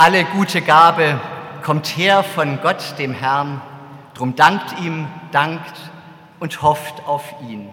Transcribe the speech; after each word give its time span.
Alle 0.00 0.24
gute 0.24 0.62
Gabe 0.62 1.20
kommt 1.64 1.88
her 1.88 2.22
von 2.22 2.60
Gott, 2.62 2.96
dem 3.00 3.12
Herrn. 3.12 3.60
Drum 4.14 4.36
dankt 4.36 4.78
ihm, 4.78 5.08
dankt 5.32 5.74
und 6.38 6.62
hofft 6.62 7.04
auf 7.04 7.34
ihn. 7.42 7.68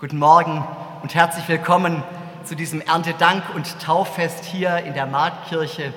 Guten 0.00 0.18
Morgen 0.18 0.64
und 1.00 1.14
herzlich 1.14 1.46
willkommen 1.46 2.02
zu 2.42 2.56
diesem 2.56 2.80
Erntedank- 2.80 3.54
und 3.54 3.78
Tauffest 3.78 4.44
hier 4.44 4.78
in 4.78 4.94
der 4.94 5.06
Marktkirche. 5.06 5.94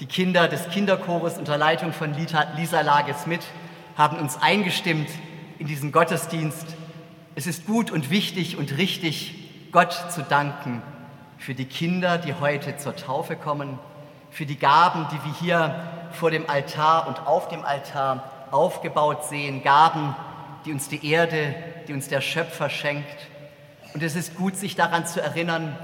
Die 0.00 0.06
Kinder 0.06 0.48
des 0.48 0.68
Kinderchores 0.70 1.38
unter 1.38 1.56
Leitung 1.56 1.92
von 1.92 2.12
Lisa 2.12 2.80
Lage-Smith 2.80 3.46
haben 3.96 4.18
uns 4.18 4.42
eingestimmt 4.42 5.08
in 5.60 5.68
diesen 5.68 5.92
Gottesdienst. 5.92 6.66
Es 7.36 7.46
ist 7.46 7.64
gut 7.64 7.92
und 7.92 8.10
wichtig 8.10 8.56
und 8.56 8.76
richtig, 8.76 9.70
Gott 9.70 9.92
zu 10.10 10.24
danken 10.24 10.82
für 11.38 11.54
die 11.54 11.66
Kinder, 11.66 12.18
die 12.18 12.34
heute 12.34 12.76
zur 12.76 12.96
Taufe 12.96 13.36
kommen 13.36 13.78
für 14.30 14.46
die 14.46 14.58
Gaben, 14.58 15.06
die 15.10 15.24
wir 15.24 15.34
hier 15.34 15.74
vor 16.12 16.30
dem 16.30 16.48
Altar 16.48 17.06
und 17.08 17.26
auf 17.26 17.48
dem 17.48 17.64
Altar 17.64 18.24
aufgebaut 18.50 19.24
sehen, 19.24 19.62
Gaben, 19.62 20.14
die 20.64 20.72
uns 20.72 20.88
die 20.88 21.10
Erde, 21.10 21.54
die 21.86 21.92
uns 21.92 22.08
der 22.08 22.20
Schöpfer 22.20 22.70
schenkt. 22.70 23.28
Und 23.94 24.02
es 24.02 24.16
ist 24.16 24.36
gut, 24.36 24.56
sich 24.56 24.76
daran 24.76 25.06
zu 25.06 25.20
erinnern, 25.20 25.76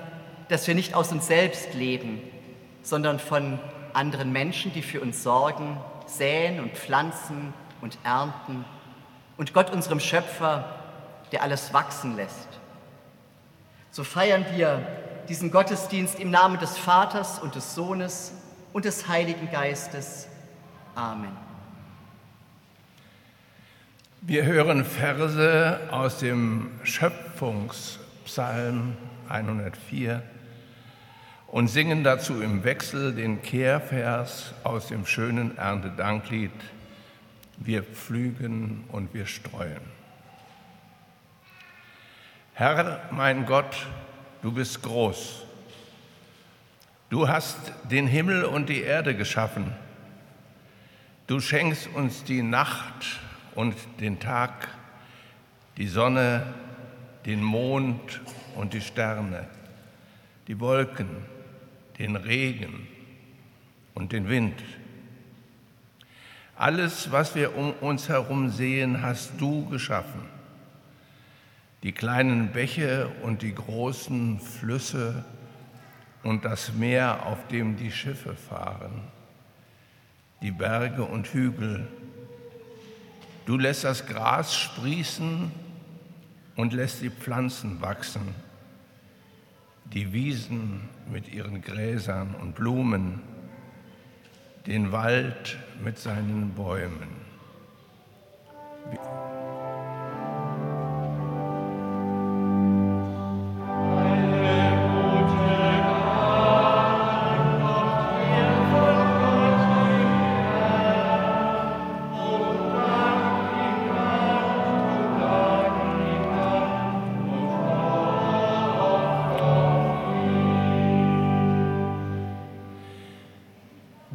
dass 0.48 0.66
wir 0.66 0.74
nicht 0.74 0.94
aus 0.94 1.12
uns 1.12 1.26
selbst 1.26 1.74
leben, 1.74 2.20
sondern 2.82 3.18
von 3.18 3.58
anderen 3.92 4.32
Menschen, 4.32 4.72
die 4.72 4.82
für 4.82 5.00
uns 5.00 5.22
sorgen, 5.22 5.78
säen 6.06 6.60
und 6.60 6.72
pflanzen 6.72 7.54
und 7.80 7.98
ernten 8.04 8.64
und 9.36 9.54
Gott, 9.54 9.70
unserem 9.70 10.00
Schöpfer, 10.00 10.64
der 11.32 11.42
alles 11.42 11.72
wachsen 11.72 12.16
lässt. 12.16 12.48
So 13.90 14.04
feiern 14.04 14.44
wir 14.54 14.86
diesen 15.28 15.50
Gottesdienst 15.50 16.20
im 16.20 16.30
Namen 16.30 16.58
des 16.58 16.76
Vaters 16.76 17.38
und 17.38 17.54
des 17.54 17.74
Sohnes 17.74 18.32
und 18.72 18.84
des 18.84 19.08
Heiligen 19.08 19.50
Geistes. 19.50 20.28
Amen. 20.94 21.32
Wir 24.20 24.44
hören 24.44 24.84
Verse 24.84 25.80
aus 25.90 26.18
dem 26.18 26.70
Schöpfungspsalm 26.82 28.96
104 29.28 30.22
und 31.48 31.68
singen 31.68 32.04
dazu 32.04 32.40
im 32.40 32.64
Wechsel 32.64 33.14
den 33.14 33.42
Kehrvers 33.42 34.54
aus 34.64 34.88
dem 34.88 35.06
schönen 35.06 35.56
Erntedanklied 35.56 36.52
Wir 37.58 37.82
pflügen 37.82 38.84
und 38.88 39.14
wir 39.14 39.26
streuen. 39.26 39.82
Herr, 42.54 43.00
mein 43.10 43.46
Gott, 43.46 43.86
du 44.44 44.52
bist 44.52 44.82
groß. 44.82 45.42
Du 47.08 47.26
hast 47.26 47.72
den 47.90 48.06
Himmel 48.06 48.44
und 48.44 48.68
die 48.68 48.82
Erde 48.82 49.16
geschaffen. 49.16 49.72
Du 51.26 51.40
schenkst 51.40 51.88
uns 51.94 52.24
die 52.24 52.42
Nacht 52.42 53.20
und 53.54 53.74
den 54.00 54.20
Tag, 54.20 54.68
die 55.78 55.86
Sonne, 55.86 56.52
den 57.24 57.42
Mond 57.42 58.20
und 58.54 58.74
die 58.74 58.82
Sterne, 58.82 59.48
die 60.46 60.60
Wolken, 60.60 61.08
den 61.98 62.14
Regen 62.14 62.86
und 63.94 64.12
den 64.12 64.28
Wind. 64.28 64.62
Alles, 66.54 67.10
was 67.10 67.34
wir 67.34 67.56
um 67.56 67.72
uns 67.80 68.10
herum 68.10 68.50
sehen, 68.50 69.00
hast 69.00 69.40
du 69.40 69.66
geschaffen 69.70 70.33
die 71.84 71.92
kleinen 71.92 72.50
Bäche 72.50 73.10
und 73.22 73.42
die 73.42 73.54
großen 73.54 74.40
Flüsse 74.40 75.22
und 76.22 76.46
das 76.46 76.72
Meer, 76.72 77.26
auf 77.26 77.46
dem 77.48 77.76
die 77.76 77.92
Schiffe 77.92 78.34
fahren, 78.34 79.02
die 80.40 80.50
Berge 80.50 81.04
und 81.04 81.26
Hügel. 81.26 81.86
Du 83.44 83.58
lässt 83.58 83.84
das 83.84 84.06
Gras 84.06 84.54
sprießen 84.54 85.52
und 86.56 86.72
lässt 86.72 87.02
die 87.02 87.10
Pflanzen 87.10 87.82
wachsen, 87.82 88.34
die 89.92 90.14
Wiesen 90.14 90.88
mit 91.12 91.28
ihren 91.28 91.60
Gräsern 91.60 92.34
und 92.40 92.54
Blumen, 92.54 93.20
den 94.66 94.90
Wald 94.90 95.58
mit 95.82 95.98
seinen 95.98 96.54
Bäumen. 96.54 97.24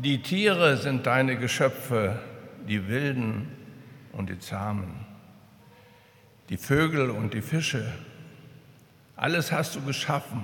Die 0.09 0.23
Tiere 0.23 0.75
sind 0.77 1.05
deine 1.05 1.37
Geschöpfe, 1.37 2.19
die 2.67 2.87
Wilden 2.87 3.47
und 4.11 4.27
die 4.27 4.39
Zahmen, 4.39 5.05
die 6.49 6.57
Vögel 6.57 7.11
und 7.11 7.35
die 7.35 7.43
Fische. 7.43 7.93
Alles 9.15 9.51
hast 9.51 9.75
du 9.75 9.81
geschaffen, 9.81 10.41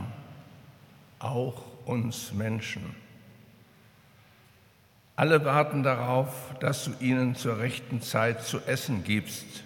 auch 1.17 1.63
uns 1.85 2.31
Menschen. 2.31 2.95
Alle 5.15 5.43
warten 5.43 5.81
darauf, 5.81 6.53
dass 6.59 6.85
du 6.85 6.91
ihnen 6.99 7.33
zur 7.33 7.57
rechten 7.57 8.03
Zeit 8.03 8.43
zu 8.43 8.59
essen 8.67 9.03
gibst. 9.03 9.63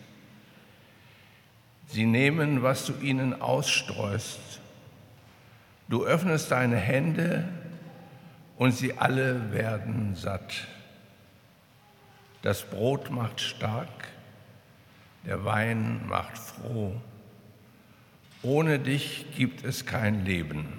Sie 1.87 2.05
nehmen, 2.05 2.63
was 2.63 2.85
du 2.85 2.93
ihnen 3.01 3.41
ausstreust. 3.41 4.61
Du 5.89 6.05
öffnest 6.05 6.51
deine 6.51 6.77
Hände 6.77 7.49
und 8.59 8.73
sie 8.73 8.97
alle 8.97 9.51
werden 9.53 10.15
satt. 10.15 10.67
Das 12.41 12.69
Brot 12.69 13.09
macht 13.09 13.39
stark, 13.41 14.09
der 15.25 15.45
Wein 15.45 16.05
macht 16.07 16.37
froh. 16.37 16.99
Ohne 18.43 18.79
dich 18.79 19.25
gibt 19.35 19.63
es 19.63 19.85
kein 19.85 20.25
Leben. 20.25 20.78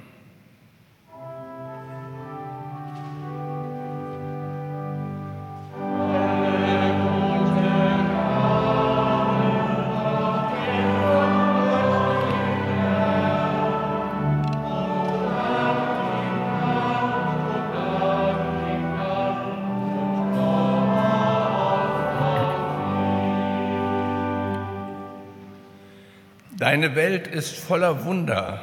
Deine 26.70 26.94
Welt 26.94 27.26
ist 27.26 27.58
voller 27.58 28.04
Wunder 28.04 28.62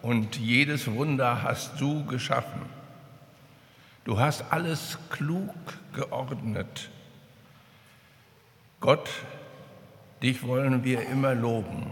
und 0.00 0.36
jedes 0.36 0.88
Wunder 0.92 1.42
hast 1.42 1.80
du 1.80 2.04
geschaffen. 2.04 2.60
Du 4.04 4.20
hast 4.20 4.44
alles 4.52 4.96
klug 5.10 5.52
geordnet. 5.92 6.88
Gott, 8.78 9.10
dich 10.22 10.46
wollen 10.46 10.84
wir 10.84 11.08
immer 11.08 11.34
loben. 11.34 11.90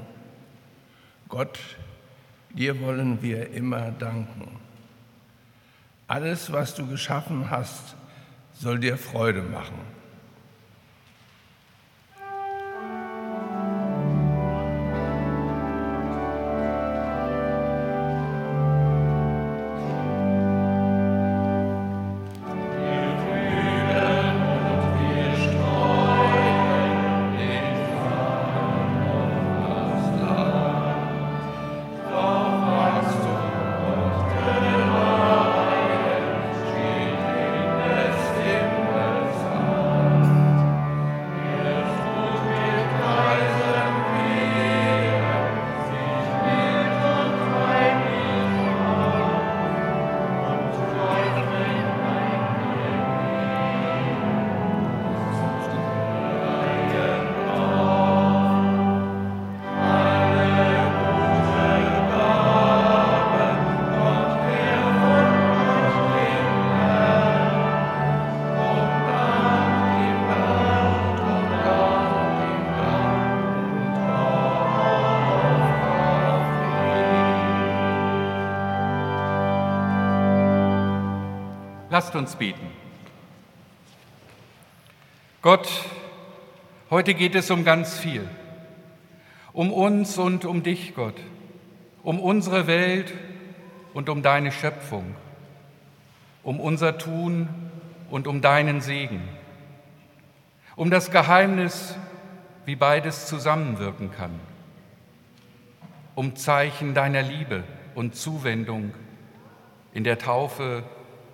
Gott, 1.28 1.58
dir 2.50 2.80
wollen 2.80 3.20
wir 3.20 3.50
immer 3.50 3.90
danken. 3.90 4.56
Alles, 6.06 6.52
was 6.52 6.76
du 6.76 6.86
geschaffen 6.86 7.50
hast, 7.50 7.96
soll 8.52 8.78
dir 8.78 8.96
Freude 8.96 9.42
machen. 9.42 9.99
Lasst 81.90 82.14
uns 82.14 82.36
beten. 82.36 82.68
Gott, 85.42 85.68
heute 86.88 87.14
geht 87.14 87.34
es 87.34 87.50
um 87.50 87.64
ganz 87.64 87.98
viel. 87.98 88.28
Um 89.52 89.72
uns 89.72 90.16
und 90.16 90.44
um 90.44 90.62
dich, 90.62 90.94
Gott. 90.94 91.16
Um 92.04 92.20
unsere 92.20 92.68
Welt 92.68 93.12
und 93.92 94.08
um 94.08 94.22
deine 94.22 94.52
Schöpfung. 94.52 95.16
Um 96.44 96.60
unser 96.60 96.96
Tun 96.96 97.48
und 98.08 98.28
um 98.28 98.40
deinen 98.40 98.80
Segen. 98.80 99.28
Um 100.76 100.90
das 100.90 101.10
Geheimnis, 101.10 101.96
wie 102.66 102.76
beides 102.76 103.26
zusammenwirken 103.26 104.12
kann. 104.12 104.38
Um 106.14 106.36
Zeichen 106.36 106.94
deiner 106.94 107.22
Liebe 107.22 107.64
und 107.96 108.14
Zuwendung 108.14 108.94
in 109.92 110.04
der 110.04 110.18
Taufe 110.18 110.84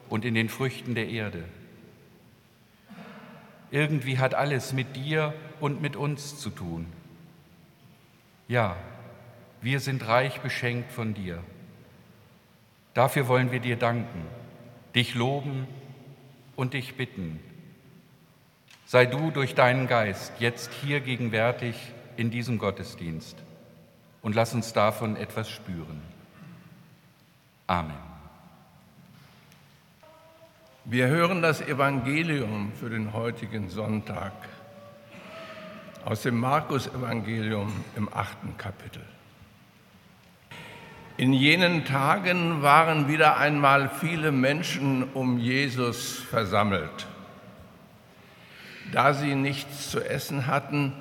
und 0.09 0.25
in 0.25 0.35
den 0.35 0.49
Früchten 0.49 0.95
der 0.95 1.09
Erde. 1.09 1.45
Irgendwie 3.71 4.19
hat 4.19 4.35
alles 4.35 4.73
mit 4.73 4.97
dir 4.97 5.35
und 5.61 5.83
mit 5.83 5.97
uns 5.97 6.39
zu 6.39 6.51
tun. 6.51 6.87
Ja, 8.49 8.77
wir 9.61 9.81
sind 9.81 10.07
reich 10.07 10.41
beschenkt 10.41 10.93
von 10.93 11.15
dir. 11.15 11.43
Dafür 12.95 13.29
wollen 13.29 13.51
wir 13.51 13.61
dir 13.61 13.77
danken, 13.77 14.23
dich 14.95 15.15
loben 15.15 15.67
und 16.55 16.75
dich 16.75 16.97
bitten. 16.97 17.41
Sei 18.87 19.05
du 19.05 19.31
durch 19.33 19.55
deinen 19.55 19.89
Geist 19.89 20.33
jetzt 20.39 20.73
hier 20.73 21.01
gegenwärtig 21.01 21.77
in 22.17 22.31
diesem 22.31 22.59
Gottesdienst 22.59 23.37
und 24.23 24.35
lass 24.35 24.55
uns 24.55 24.73
davon 24.73 25.17
etwas 25.17 25.51
spüren. 25.51 26.01
Amen. 27.67 28.06
Wir 30.89 31.09
hören 31.09 31.43
das 31.43 31.61
Evangelium 31.61 32.71
für 32.79 32.89
den 32.89 33.13
heutigen 33.13 33.71
Sonntag 33.71 34.31
aus 36.05 36.23
dem 36.23 36.39
Markus-Evangelium 36.39 37.73
im 37.97 38.09
achten 38.15 38.57
Kapitel. 38.57 39.03
In 41.17 41.33
jenen 41.33 41.85
Tagen 41.87 42.63
waren 42.63 43.09
wieder 43.09 43.37
einmal 43.37 43.91
viele 43.99 44.31
Menschen 44.31 45.03
um 45.13 45.39
Jesus 45.39 46.21
versammelt. 46.21 47.09
Da 48.93 49.13
sie 49.13 49.35
nichts 49.35 49.91
zu 49.91 49.99
essen 50.09 50.47
hatten, 50.47 50.93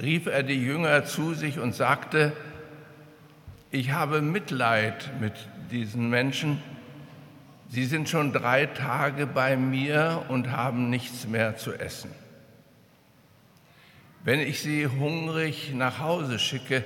rief 0.00 0.26
er 0.26 0.42
die 0.42 0.60
Jünger 0.60 1.04
zu 1.04 1.34
sich 1.34 1.60
und 1.60 1.76
sagte, 1.76 2.32
ich 3.70 3.92
habe 3.92 4.22
Mitleid 4.22 5.08
mit 5.20 5.34
diesen 5.70 6.10
Menschen, 6.10 6.60
Sie 7.72 7.86
sind 7.86 8.10
schon 8.10 8.34
drei 8.34 8.66
Tage 8.66 9.26
bei 9.26 9.56
mir 9.56 10.26
und 10.28 10.50
haben 10.50 10.90
nichts 10.90 11.26
mehr 11.26 11.56
zu 11.56 11.72
essen. 11.72 12.10
Wenn 14.24 14.40
ich 14.40 14.60
sie 14.60 14.86
hungrig 14.86 15.72
nach 15.72 15.98
Hause 15.98 16.38
schicke, 16.38 16.84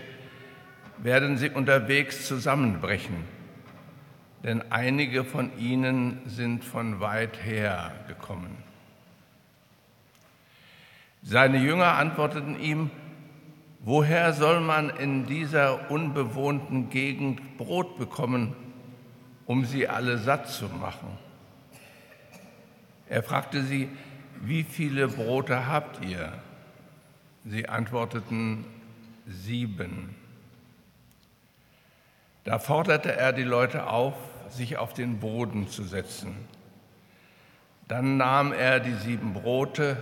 werden 0.98 1.38
sie 1.38 1.50
unterwegs 1.50 2.28
zusammenbrechen, 2.28 3.16
denn 4.44 4.62
einige 4.70 5.24
von 5.24 5.58
ihnen 5.58 6.20
sind 6.24 6.64
von 6.64 7.00
weit 7.00 7.44
her 7.44 7.90
gekommen. 8.06 8.56
Seine 11.20 11.58
Jünger 11.58 11.94
antworteten 11.94 12.60
ihm, 12.60 12.92
woher 13.80 14.32
soll 14.32 14.60
man 14.60 14.90
in 14.90 15.26
dieser 15.26 15.90
unbewohnten 15.90 16.90
Gegend 16.90 17.56
Brot 17.56 17.98
bekommen? 17.98 18.54
Um 19.46 19.64
sie 19.64 19.88
alle 19.88 20.18
satt 20.18 20.48
zu 20.48 20.66
machen. 20.66 21.18
Er 23.08 23.22
fragte 23.22 23.62
sie, 23.62 23.88
wie 24.42 24.64
viele 24.64 25.08
Brote 25.08 25.66
habt 25.66 26.04
ihr? 26.04 26.32
Sie 27.44 27.68
antworteten, 27.68 28.64
sieben. 29.26 30.14
Da 32.44 32.58
forderte 32.58 33.14
er 33.14 33.32
die 33.32 33.44
Leute 33.44 33.86
auf, 33.86 34.14
sich 34.50 34.76
auf 34.76 34.92
den 34.92 35.20
Boden 35.20 35.68
zu 35.68 35.84
setzen. 35.84 36.36
Dann 37.88 38.16
nahm 38.16 38.52
er 38.52 38.80
die 38.80 38.94
sieben 38.94 39.32
Brote, 39.32 39.96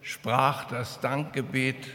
sprach 0.00 0.64
das 0.64 1.00
Dankgebet, 1.00 1.88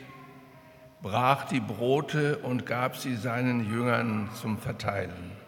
brach 1.01 1.45
die 1.45 1.59
Brote 1.59 2.37
und 2.37 2.67
gab 2.67 2.97
sie 2.97 3.15
seinen 3.15 3.67
Jüngern 3.71 4.29
zum 4.39 4.59
Verteilen 4.59 5.40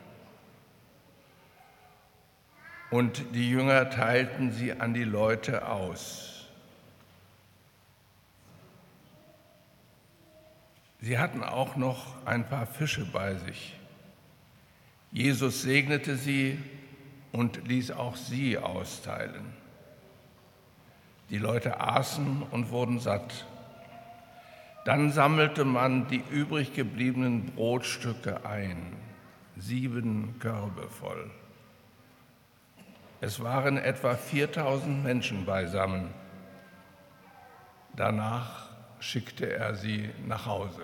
und 2.94 3.34
die 3.34 3.50
Jünger 3.50 3.90
teilten 3.90 4.52
sie 4.52 4.72
an 4.72 4.94
die 4.94 5.04
Leute 5.04 5.68
aus. 5.68 6.46
Sie 11.02 11.18
hatten 11.18 11.42
auch 11.42 11.76
noch 11.76 12.24
ein 12.28 12.48
paar 12.48 12.68
Fische 12.68 13.04
bei 13.12 13.34
sich. 13.34 13.76
Jesus 15.12 15.64
segnete 15.64 16.18
sie 16.18 16.60
und 17.32 17.68
ließ 17.68 17.90
auch 17.90 18.16
sie 18.16 18.60
austeilen. 18.60 19.54
Die 21.32 21.40
Leute 21.40 21.82
aßen 21.82 22.44
und 22.52 22.70
wurden 22.70 23.00
satt. 23.00 23.48
Dann 24.86 25.12
sammelte 25.12 25.66
man 25.66 26.08
die 26.10 26.22
übrig 26.30 26.76
gebliebenen 26.76 27.48
Brotstücke 27.56 28.46
ein, 28.46 28.96
sieben 29.58 30.38
Körbe 30.38 30.88
voll. 30.90 31.32
Es 33.25 33.42
waren 33.42 33.77
etwa 33.77 34.15
4000 34.15 35.01
Menschen 35.01 35.46
beisammen. 35.46 36.13
Danach 37.96 38.68
schickte 39.00 39.50
er 39.50 39.75
sie 39.75 40.10
nach 40.27 40.46
Hause. 40.46 40.82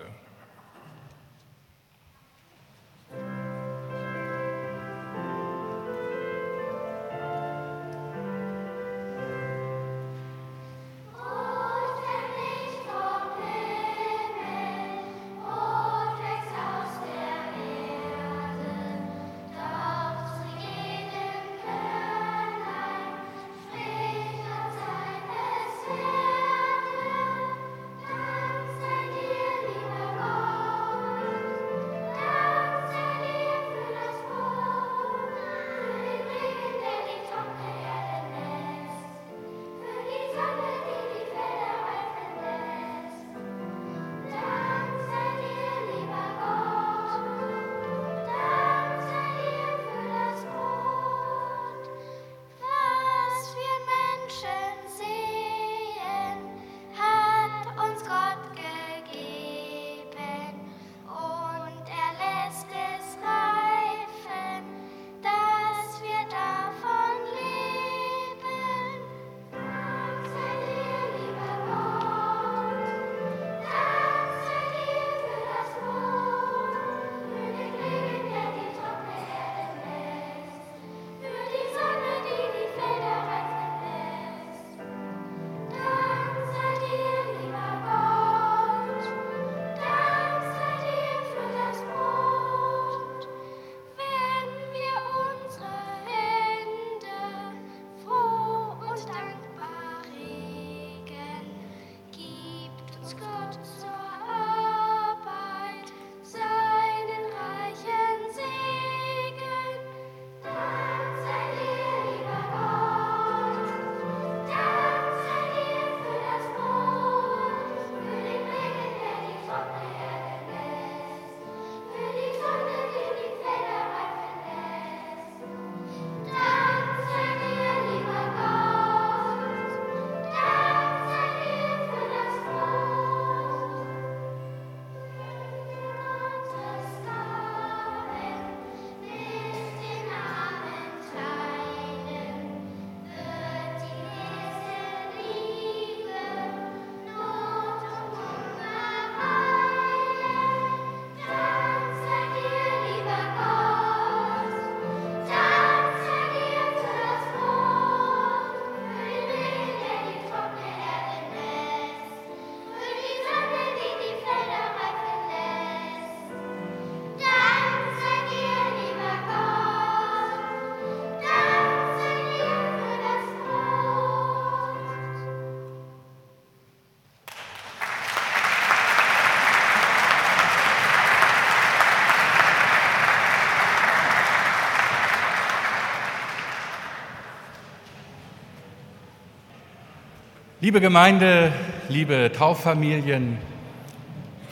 Liebe 190.70 190.82
Gemeinde, 190.82 191.52
liebe 191.88 192.30
Tauffamilien, 192.30 193.38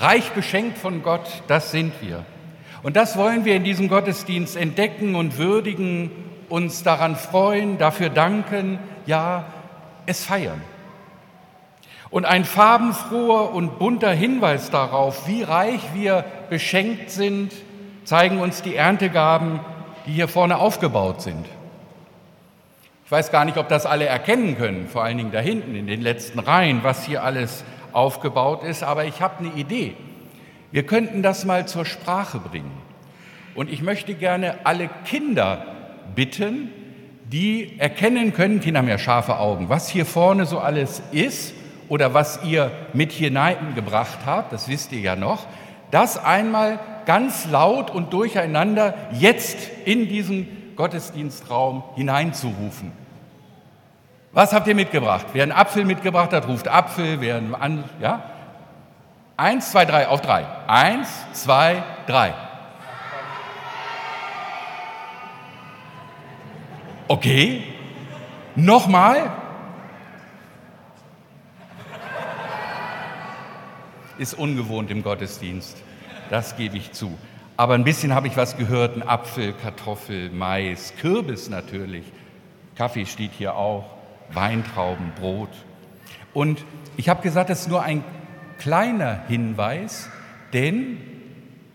reich 0.01 0.33
beschenkt 0.33 0.77
von 0.77 1.05
Gott, 1.05 1.45
das 1.47 1.71
sind 1.71 1.93
wir. 2.01 2.25
Und 2.83 2.97
das 2.97 3.17
wollen 3.17 3.45
wir 3.45 3.55
in 3.55 3.63
diesem 3.63 3.87
Gottesdienst 3.87 4.57
entdecken 4.57 5.15
und 5.15 5.39
würdigen, 5.39 6.11
uns 6.49 6.83
daran 6.83 7.15
freuen, 7.15 7.79
dafür 7.79 8.09
danken, 8.09 8.81
ja, 9.07 9.45
es 10.07 10.25
feiern. 10.25 10.61
Und 12.11 12.25
ein 12.25 12.45
farbenfroher 12.45 13.55
und 13.55 13.79
bunter 13.79 14.11
Hinweis 14.11 14.73
darauf, 14.73 15.29
wie 15.29 15.45
reich 15.45 15.83
wir 15.95 16.25
beschenkt 16.51 17.13
sind, 17.13 17.53
zeigen 18.03 18.41
uns 18.41 18.61
die 18.61 18.75
Erntegaben, 18.75 19.61
die 20.05 20.15
hier 20.15 20.27
vorne 20.27 20.59
aufgebaut 20.59 21.23
sind. 21.23 21.47
Ich 23.09 23.13
weiß 23.13 23.33
gar 23.33 23.47
nicht, 23.47 23.57
ob 23.57 23.71
das 23.71 23.87
alle 23.87 24.05
erkennen 24.05 24.59
können, 24.59 24.87
vor 24.87 25.03
allen 25.03 25.17
Dingen 25.17 25.33
da 25.33 25.41
hinten 25.41 25.75
in 25.75 25.87
den 25.87 26.03
letzten 26.03 26.39
Reihen, 26.39 26.81
was 26.83 27.07
hier 27.07 27.23
alles 27.23 27.65
aufgebaut 27.95 28.63
ist, 28.63 28.83
aber 28.83 29.07
ich 29.07 29.23
habe 29.23 29.39
eine 29.39 29.55
Idee. 29.55 29.95
Wir 30.73 30.83
könnten 30.83 31.23
das 31.23 31.47
mal 31.47 31.67
zur 31.67 31.87
Sprache 31.87 32.39
bringen. 32.39 32.71
Und 33.55 33.71
ich 33.71 33.81
möchte 33.81 34.13
gerne 34.13 34.57
alle 34.65 34.91
Kinder 35.07 35.65
bitten, 36.15 36.71
die 37.25 37.79
erkennen 37.79 38.35
können, 38.35 38.61
Kinder 38.61 38.81
haben 38.81 38.89
ja 38.89 38.99
scharfe 38.99 39.39
Augen, 39.39 39.71
was 39.71 39.89
hier 39.89 40.05
vorne 40.05 40.45
so 40.45 40.59
alles 40.59 41.03
ist 41.11 41.55
oder 41.89 42.13
was 42.13 42.45
ihr 42.45 42.71
mit 42.93 43.13
hineingebracht 43.13 44.19
habt, 44.27 44.53
das 44.53 44.69
wisst 44.69 44.93
ihr 44.93 45.01
ja 45.01 45.17
noch, 45.17 45.47
das 45.91 46.23
einmal 46.23 46.79
ganz 47.07 47.51
laut 47.51 47.91
und 47.91 48.13
durcheinander 48.13 48.93
jetzt 49.13 49.57
in 49.87 50.11
diesen 50.11 50.75
Gottesdienstraum 50.77 51.83
hineinzurufen. 51.97 53.08
Was 54.33 54.53
habt 54.53 54.67
ihr 54.67 54.75
mitgebracht? 54.75 55.27
Wer 55.33 55.43
einen 55.43 55.53
Apfel 55.53 55.85
mitgebracht 55.85 56.33
hat, 56.33 56.47
ruft 56.49 56.69
Apfel. 56.69 57.21
Wer 57.21 57.37
einen 57.37 57.55
an, 57.55 57.85
ja? 58.01 58.23
Eins, 59.37 59.71
zwei, 59.71 59.85
drei, 59.85 60.09
auf 60.09 60.21
drei. 60.21 60.47
Eins, 60.67 61.09
zwei, 61.33 61.83
drei. 62.07 62.35
Okay. 67.07 67.63
Nochmal. 68.55 69.31
Ist 74.19 74.35
ungewohnt 74.35 74.91
im 74.91 75.03
Gottesdienst. 75.03 75.83
Das 76.29 76.57
gebe 76.57 76.77
ich 76.77 76.93
zu. 76.93 77.17
Aber 77.57 77.75
ein 77.75 77.85
bisschen 77.85 78.15
habe 78.15 78.27
ich 78.27 78.37
was 78.37 78.57
gehört, 78.57 78.97
ein 78.97 79.09
Apfel, 79.09 79.53
Kartoffel, 79.53 80.31
Mais, 80.31 80.93
Kürbis 81.01 81.49
natürlich. 81.49 82.05
Kaffee 82.77 83.07
steht 83.07 83.33
hier 83.33 83.57
auch, 83.57 83.98
Weintrauben, 84.33 85.13
Brot. 85.19 85.51
Und 86.35 86.65
ich 86.97 87.09
habe 87.09 87.23
gesagt, 87.23 87.51
das 87.51 87.63
ist 87.63 87.69
nur 87.69 87.83
ein 87.83 88.05
kleiner 88.59 89.23
Hinweis, 89.29 90.11
denn 90.53 90.99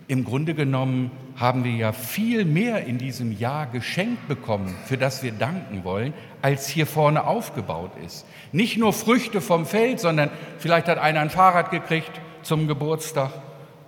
im 0.08 0.24
Grunde 0.24 0.54
genommen 0.54 1.12
haben 1.38 1.64
wir 1.64 1.72
ja 1.72 1.92
viel 1.94 2.46
mehr 2.46 2.86
in 2.86 2.98
diesem 2.98 3.32
Jahr 3.32 3.66
geschenkt 3.66 4.28
bekommen, 4.28 4.76
für 4.86 4.98
das 4.98 5.24
wir 5.24 5.32
danken 5.32 5.84
wollen, 5.84 6.14
als 6.42 6.68
hier 6.68 6.86
vorne 6.86 7.26
aufgebaut 7.26 7.92
ist. 8.06 8.26
Nicht 8.52 8.78
nur 8.78 8.94
Früchte 8.94 9.42
vom 9.42 9.66
Feld, 9.66 10.00
sondern 10.00 10.30
vielleicht 10.60 10.88
hat 10.88 11.00
einer 11.00 11.22
ein 11.22 11.30
Fahrrad 11.30 11.72
gekriegt 11.72 12.12
zum 12.44 12.68
Geburtstag 12.68 13.32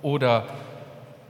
oder 0.02 0.48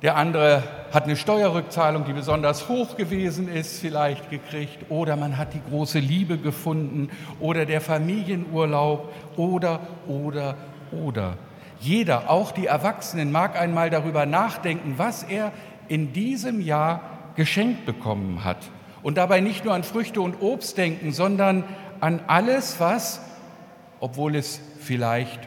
der 0.01 0.17
andere 0.17 0.63
hat 0.93 1.05
eine 1.05 1.15
Steuerrückzahlung, 1.15 2.05
die 2.05 2.13
besonders 2.13 2.67
hoch 2.67 2.97
gewesen 2.97 3.47
ist, 3.47 3.79
vielleicht 3.79 4.29
gekriegt. 4.29 4.89
Oder 4.89 5.15
man 5.15 5.37
hat 5.37 5.53
die 5.53 5.61
große 5.69 5.99
Liebe 5.99 6.37
gefunden. 6.37 7.09
Oder 7.39 7.65
der 7.65 7.81
Familienurlaub. 7.81 9.11
Oder, 9.37 9.79
oder, 10.07 10.55
oder. 10.91 11.37
Jeder, 11.79 12.29
auch 12.29 12.51
die 12.51 12.67
Erwachsenen, 12.67 13.31
mag 13.31 13.59
einmal 13.59 13.89
darüber 13.89 14.25
nachdenken, 14.25 14.95
was 14.97 15.23
er 15.23 15.51
in 15.87 16.13
diesem 16.13 16.61
Jahr 16.61 17.01
geschenkt 17.35 17.85
bekommen 17.85 18.43
hat. 18.43 18.57
Und 19.03 19.17
dabei 19.17 19.39
nicht 19.39 19.65
nur 19.65 19.73
an 19.73 19.83
Früchte 19.83 20.21
und 20.21 20.41
Obst 20.41 20.77
denken, 20.77 21.11
sondern 21.11 21.63
an 21.99 22.21
alles, 22.27 22.79
was, 22.79 23.21
obwohl 23.99 24.35
es 24.35 24.59
vielleicht 24.79 25.39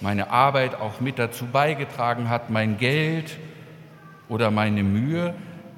meine 0.00 0.30
Arbeit 0.30 0.74
auch 0.74 1.00
mit 1.00 1.18
dazu 1.18 1.46
beigetragen 1.46 2.28
hat, 2.28 2.50
mein 2.50 2.78
Geld 2.78 3.36
oder 4.28 4.50
meine 4.50 4.82
Mühe, 4.82 5.34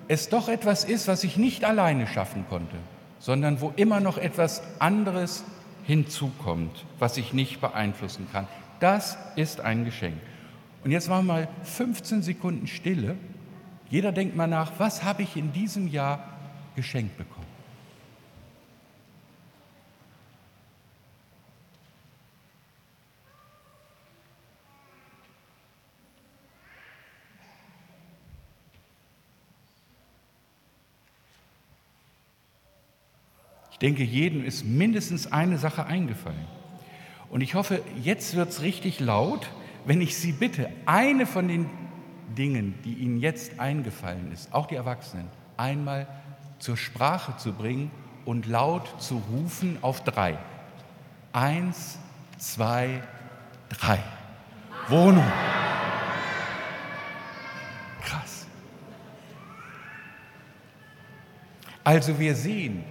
es 0.09 0.29
doch 0.29 0.49
etwas 0.49 0.85
ist, 0.85 1.09
was 1.09 1.25
ich 1.25 1.37
nicht 1.37 1.65
alleine 1.65 2.07
schaffen 2.07 2.45
konnte, 2.49 2.77
sondern 3.19 3.61
wo 3.61 3.73
immer 3.77 4.01
noch 4.01 4.19
etwas 4.19 4.63
anderes 4.79 5.45
hinzukommt, 5.85 6.85
was 6.99 7.17
ich 7.17 7.33
nicht 7.33 7.61
beeinflussen 7.61 8.29
kann. 8.33 8.47
Das 8.81 9.17
ist 9.37 9.61
ein 9.61 9.85
Geschenk. 9.85 10.17
Und 10.85 10.91
jetzt 10.91 11.09
machen 11.09 11.27
wir 11.27 11.33
mal 11.35 11.49
15 11.63 12.23
Sekunden 12.23 12.67
Stille. 12.67 13.17
Jeder 13.91 14.13
denkt 14.13 14.37
mal 14.37 14.49
nach, 14.49 14.73
was 14.79 15.05
habe 15.05 15.23
ich 15.23 15.37
in 15.37 15.53
diesem 15.53 15.87
Jahr 15.87 16.29
geschenkt 16.75 17.17
bekommen? 17.17 17.42
Denke, 33.83 34.05
jedem 34.05 34.45
ist 34.45 34.64
mindestens 34.64 35.31
eine 35.33 35.59
Sache 35.59 35.87
eingefallen. 35.87 36.47
Und 37.29 37.40
ich 37.40 37.55
hoffe, 37.55 37.83
jetzt 38.03 38.37
wird 38.37 38.51
es 38.51 38.62
richtig 38.62 39.01
laut, 39.01 39.49
wenn 39.85 40.01
ich 40.01 40.16
Sie 40.16 40.33
bitte, 40.33 40.71
eine 40.87 41.27
von 41.27 41.49
den 41.49 41.68
Dingen, 42.37 42.75
die 42.85 42.95
Ihnen 42.95 43.18
jetzt 43.18 43.59
eingefallen 43.59 44.31
ist, 44.33 44.53
auch 44.55 44.66
die 44.66 44.77
Erwachsenen, 44.77 45.27
einmal 45.57 46.07
zur 46.59 46.77
Sprache 46.77 47.37
zu 47.37 47.53
bringen 47.53 47.90
und 48.25 48.47
laut 48.47 49.03
zu 49.03 49.21
rufen 49.33 49.79
auf 49.83 50.05
drei. 50.05 50.38
Eins, 51.33 51.99
zwei, 52.38 53.03
drei. 53.68 53.99
Wohnung. 54.88 55.27
Krass. 58.03 58.47
Also 61.83 62.18
wir 62.18 62.37
sehen, 62.37 62.85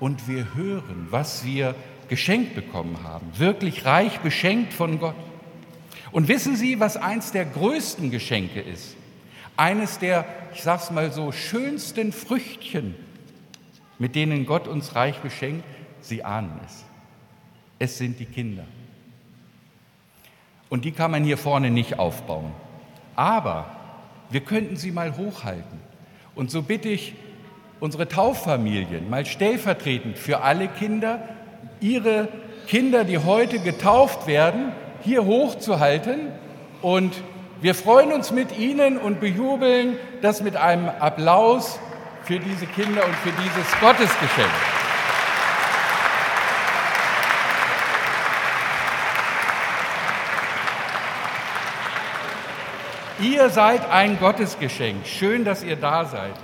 und 0.00 0.28
wir 0.28 0.54
hören, 0.54 1.08
was 1.10 1.44
wir 1.44 1.74
geschenkt 2.08 2.54
bekommen 2.54 3.02
haben, 3.02 3.26
wirklich 3.38 3.84
reich 3.84 4.20
beschenkt 4.20 4.72
von 4.72 4.98
Gott. 4.98 5.14
Und 6.12 6.28
wissen 6.28 6.56
Sie, 6.56 6.80
was 6.80 6.96
eins 6.96 7.32
der 7.32 7.44
größten 7.44 8.10
Geschenke 8.10 8.60
ist? 8.60 8.96
Eines 9.56 9.98
der, 9.98 10.26
ich 10.54 10.62
sag's 10.62 10.90
mal 10.90 11.12
so, 11.12 11.32
schönsten 11.32 12.12
Früchtchen, 12.12 12.94
mit 13.98 14.14
denen 14.14 14.46
Gott 14.46 14.68
uns 14.68 14.94
reich 14.94 15.18
beschenkt, 15.18 15.64
Sie 16.00 16.22
ahnen 16.22 16.60
es. 16.66 16.84
Es 17.78 17.98
sind 17.98 18.20
die 18.20 18.26
Kinder. 18.26 18.64
Und 20.68 20.84
die 20.84 20.92
kann 20.92 21.10
man 21.10 21.24
hier 21.24 21.38
vorne 21.38 21.70
nicht 21.70 21.98
aufbauen. 21.98 22.52
Aber 23.16 23.66
wir 24.30 24.40
könnten 24.40 24.76
sie 24.76 24.90
mal 24.90 25.16
hochhalten. 25.16 25.80
Und 26.34 26.50
so 26.50 26.62
bitte 26.62 26.88
ich 26.88 27.14
unsere 27.80 28.08
Tauffamilien 28.08 29.10
mal 29.10 29.26
stellvertretend 29.26 30.18
für 30.18 30.42
alle 30.42 30.68
Kinder, 30.68 31.20
ihre 31.80 32.28
Kinder, 32.66 33.04
die 33.04 33.18
heute 33.18 33.58
getauft 33.58 34.26
werden, 34.26 34.72
hier 35.02 35.24
hochzuhalten. 35.24 36.32
Und 36.82 37.14
wir 37.60 37.74
freuen 37.74 38.12
uns 38.12 38.30
mit 38.30 38.58
ihnen 38.58 38.96
und 38.96 39.20
bejubeln 39.20 39.96
das 40.22 40.42
mit 40.42 40.56
einem 40.56 40.88
Applaus 40.88 41.78
für 42.22 42.38
diese 42.38 42.66
Kinder 42.66 43.04
und 43.04 43.14
für 43.16 43.32
dieses 43.32 43.80
Gottesgeschenk. 43.80 44.50
Ihr 53.20 53.48
seid 53.48 53.88
ein 53.90 54.18
Gottesgeschenk. 54.18 55.06
Schön, 55.06 55.44
dass 55.44 55.62
ihr 55.62 55.76
da 55.76 56.04
seid. 56.04 56.34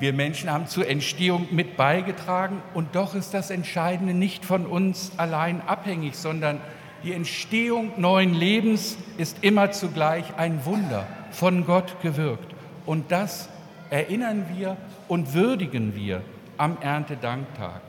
Wir 0.00 0.12
Menschen 0.12 0.50
haben 0.50 0.68
zur 0.68 0.88
Entstehung 0.88 1.48
mit 1.50 1.76
beigetragen 1.76 2.62
und 2.72 2.94
doch 2.94 3.14
ist 3.14 3.34
das 3.34 3.50
Entscheidende 3.50 4.14
nicht 4.14 4.44
von 4.44 4.64
uns 4.64 5.12
allein 5.16 5.60
abhängig, 5.62 6.14
sondern 6.14 6.60
die 7.02 7.12
Entstehung 7.12 7.92
neuen 7.96 8.34
Lebens 8.34 8.96
ist 9.18 9.38
immer 9.42 9.72
zugleich 9.72 10.36
ein 10.36 10.64
Wunder, 10.64 11.06
von 11.30 11.64
Gott 11.64 12.00
gewirkt. 12.00 12.54
Und 12.86 13.10
das 13.10 13.48
erinnern 13.90 14.46
wir 14.56 14.76
und 15.08 15.34
würdigen 15.34 15.94
wir 15.94 16.22
am 16.56 16.76
Erntedanktag. 16.80 17.80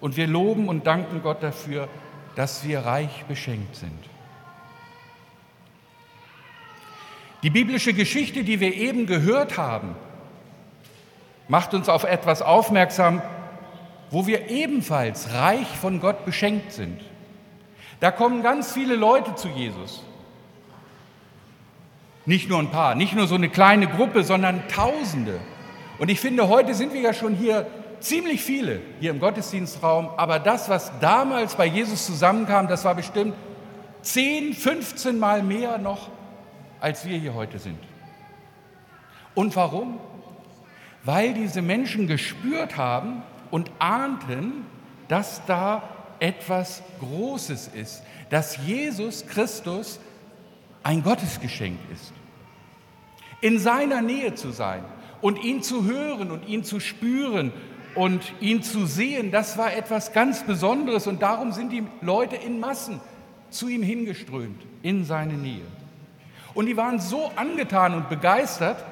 Und 0.00 0.16
wir 0.16 0.26
loben 0.26 0.68
und 0.68 0.86
danken 0.86 1.22
Gott 1.22 1.42
dafür, 1.42 1.88
dass 2.36 2.66
wir 2.66 2.80
reich 2.80 3.24
beschenkt 3.26 3.76
sind. 3.76 3.98
Die 7.42 7.50
biblische 7.50 7.92
Geschichte, 7.92 8.44
die 8.44 8.60
wir 8.60 8.74
eben 8.74 9.06
gehört 9.06 9.58
haben, 9.58 9.94
macht 11.48 11.74
uns 11.74 11.88
auf 11.88 12.04
etwas 12.04 12.42
aufmerksam, 12.42 13.22
wo 14.10 14.26
wir 14.26 14.48
ebenfalls 14.48 15.32
reich 15.34 15.66
von 15.66 16.00
Gott 16.00 16.24
beschenkt 16.24 16.72
sind. 16.72 17.00
Da 18.00 18.10
kommen 18.10 18.42
ganz 18.42 18.72
viele 18.72 18.96
Leute 18.96 19.34
zu 19.34 19.48
Jesus. 19.48 20.02
Nicht 22.26 22.48
nur 22.48 22.58
ein 22.58 22.70
paar, 22.70 22.94
nicht 22.94 23.14
nur 23.14 23.26
so 23.26 23.34
eine 23.34 23.48
kleine 23.48 23.86
Gruppe, 23.86 24.24
sondern 24.24 24.66
Tausende. 24.68 25.40
Und 25.98 26.10
ich 26.10 26.20
finde, 26.20 26.48
heute 26.48 26.74
sind 26.74 26.92
wir 26.92 27.00
ja 27.00 27.12
schon 27.12 27.34
hier 27.34 27.66
ziemlich 28.00 28.42
viele, 28.42 28.80
hier 29.00 29.10
im 29.10 29.20
Gottesdienstraum. 29.20 30.10
Aber 30.16 30.38
das, 30.38 30.68
was 30.68 30.92
damals 31.00 31.54
bei 31.54 31.66
Jesus 31.66 32.06
zusammenkam, 32.06 32.68
das 32.68 32.84
war 32.84 32.94
bestimmt 32.94 33.34
10, 34.02 34.54
15 34.54 35.18
Mal 35.18 35.42
mehr 35.42 35.78
noch, 35.78 36.10
als 36.80 37.06
wir 37.06 37.18
hier 37.18 37.34
heute 37.34 37.58
sind. 37.58 37.78
Und 39.34 39.56
warum? 39.56 39.98
Weil 41.04 41.34
diese 41.34 41.62
Menschen 41.62 42.06
gespürt 42.06 42.76
haben 42.76 43.22
und 43.50 43.70
ahnten, 43.78 44.66
dass 45.08 45.44
da 45.46 45.82
etwas 46.18 46.82
Großes 47.00 47.68
ist, 47.74 48.02
dass 48.30 48.58
Jesus 48.66 49.26
Christus 49.26 50.00
ein 50.82 51.02
Gottesgeschenk 51.02 51.78
ist. 51.92 52.12
In 53.40 53.58
seiner 53.58 54.00
Nähe 54.00 54.34
zu 54.34 54.50
sein 54.50 54.84
und 55.20 55.42
ihn 55.44 55.62
zu 55.62 55.84
hören 55.84 56.30
und 56.30 56.48
ihn 56.48 56.64
zu 56.64 56.80
spüren 56.80 57.52
und 57.94 58.32
ihn 58.40 58.62
zu 58.62 58.86
sehen, 58.86 59.30
das 59.30 59.58
war 59.58 59.74
etwas 59.74 60.12
ganz 60.12 60.44
Besonderes 60.44 61.06
und 61.06 61.22
darum 61.22 61.52
sind 61.52 61.70
die 61.70 61.84
Leute 62.00 62.36
in 62.36 62.58
Massen 62.60 63.00
zu 63.50 63.68
ihm 63.68 63.82
hingeströmt, 63.82 64.62
in 64.82 65.04
seine 65.04 65.34
Nähe. 65.34 65.66
Und 66.54 66.66
die 66.66 66.76
waren 66.76 67.00
so 67.00 67.30
angetan 67.36 67.94
und 67.94 68.08
begeistert, 68.08 68.84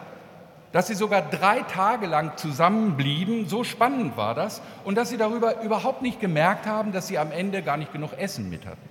dass 0.72 0.86
sie 0.86 0.94
sogar 0.94 1.22
drei 1.22 1.60
Tage 1.60 2.06
lang 2.06 2.36
zusammenblieben, 2.38 3.46
so 3.46 3.62
spannend 3.62 4.16
war 4.16 4.34
das, 4.34 4.62
und 4.84 4.96
dass 4.96 5.10
sie 5.10 5.18
darüber 5.18 5.62
überhaupt 5.62 6.02
nicht 6.02 6.18
gemerkt 6.18 6.66
haben, 6.66 6.92
dass 6.92 7.08
sie 7.08 7.18
am 7.18 7.30
Ende 7.30 7.62
gar 7.62 7.76
nicht 7.76 7.92
genug 7.92 8.12
Essen 8.14 8.48
mit 8.48 8.66
hatten. 8.66 8.88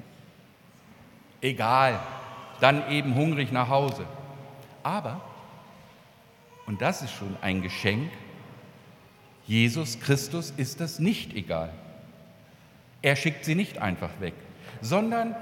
Egal, 1.42 2.00
dann 2.60 2.90
eben 2.92 3.16
hungrig 3.16 3.52
nach 3.52 3.70
Hause. 3.70 4.06
Aber, 4.84 5.22
und 6.68 6.82
das 6.82 7.02
ist 7.02 7.14
schon 7.14 7.36
ein 7.42 7.64
Geschenk, 7.64 8.12
Jesus 9.48 10.00
Christus 10.00 10.54
ist 10.56 10.80
das 10.80 11.00
nicht 11.00 11.36
egal. 11.36 11.74
Er 13.02 13.16
schickt 13.16 13.44
sie 13.44 13.56
nicht 13.56 13.80
einfach 13.80 14.12
weg, 14.20 14.36
sondern 14.82 15.36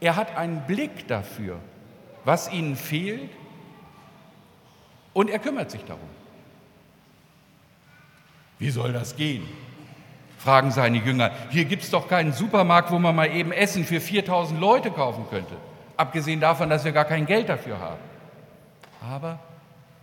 er 0.00 0.14
hat 0.14 0.36
einen 0.36 0.62
Blick 0.68 1.08
dafür, 1.08 1.58
was 2.24 2.52
ihnen 2.52 2.76
fehlt, 2.76 3.30
und 5.18 5.30
er 5.30 5.40
kümmert 5.40 5.68
sich 5.68 5.84
darum. 5.84 6.08
Wie 8.60 8.70
soll 8.70 8.92
das 8.92 9.16
gehen? 9.16 9.48
fragen 10.38 10.70
seine 10.70 10.98
Jünger. 10.98 11.32
Hier 11.50 11.64
gibt 11.64 11.82
es 11.82 11.90
doch 11.90 12.06
keinen 12.06 12.32
Supermarkt, 12.32 12.92
wo 12.92 13.00
man 13.00 13.16
mal 13.16 13.26
eben 13.34 13.50
Essen 13.50 13.84
für 13.84 14.00
4000 14.00 14.60
Leute 14.60 14.92
kaufen 14.92 15.26
könnte. 15.28 15.56
Abgesehen 15.96 16.38
davon, 16.38 16.70
dass 16.70 16.84
wir 16.84 16.92
gar 16.92 17.04
kein 17.04 17.26
Geld 17.26 17.48
dafür 17.48 17.80
haben. 17.80 18.00
Aber 19.00 19.40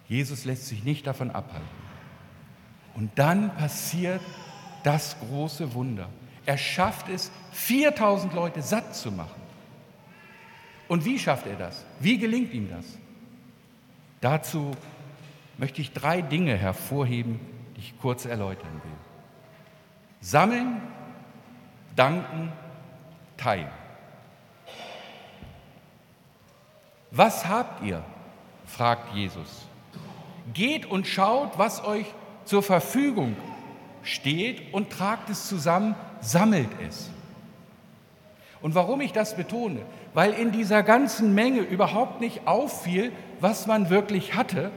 Jesus 0.10 0.43
lässt 0.43 0.67
sich 0.67 0.84
nicht 0.84 1.08
davon 1.08 1.32
abhalten. 1.32 1.65
Und 2.93 3.12
dann 3.15 3.56
passiert 3.56 4.19
das 4.84 5.15
große 5.21 5.73
Wunder. 5.75 6.10
Er 6.45 6.58
schafft 6.58 7.08
es, 7.08 7.32
4000 7.54 8.34
Leute 8.34 8.62
satt 8.62 8.93
zu 8.93 9.13
machen. 9.13 9.41
Und 10.89 11.06
wie 11.06 11.17
schafft 11.17 11.47
er 11.47 11.56
das? 11.56 11.86
Wie 12.01 12.17
gelingt 12.17 12.54
ihm 12.54 12.69
das? 12.69 12.86
Dazu 14.19 14.71
möchte 15.57 15.81
ich 15.81 15.93
drei 15.93 16.21
Dinge 16.21 16.55
hervorheben, 16.55 17.39
die 17.75 17.81
ich 17.81 17.99
kurz 17.99 18.25
erläutern 18.25 18.81
will. 18.83 18.91
Sammeln, 20.21 20.81
danken, 21.95 22.51
teilen. 23.37 23.69
Was 27.11 27.47
habt 27.47 27.83
ihr? 27.83 28.03
fragt 28.65 29.13
Jesus. 29.13 29.67
Geht 30.53 30.85
und 30.85 31.07
schaut, 31.07 31.57
was 31.57 31.83
euch 31.85 32.07
zur 32.43 32.61
Verfügung 32.61 33.35
steht 34.03 34.73
und 34.73 34.89
tragt 34.89 35.29
es 35.29 35.47
zusammen, 35.47 35.95
sammelt 36.21 36.69
es. 36.87 37.09
Und 38.61 38.75
warum 38.75 39.01
ich 39.01 39.13
das 39.13 39.35
betone? 39.35 39.81
Weil 40.13 40.33
in 40.33 40.51
dieser 40.51 40.81
ganzen 40.83 41.35
Menge 41.35 41.61
überhaupt 41.61 42.19
nicht 42.19 42.47
auffiel, 42.47 43.11
was 43.39 43.67
man 43.67 43.89
wirklich 43.89 44.35
hatte, 44.35 44.71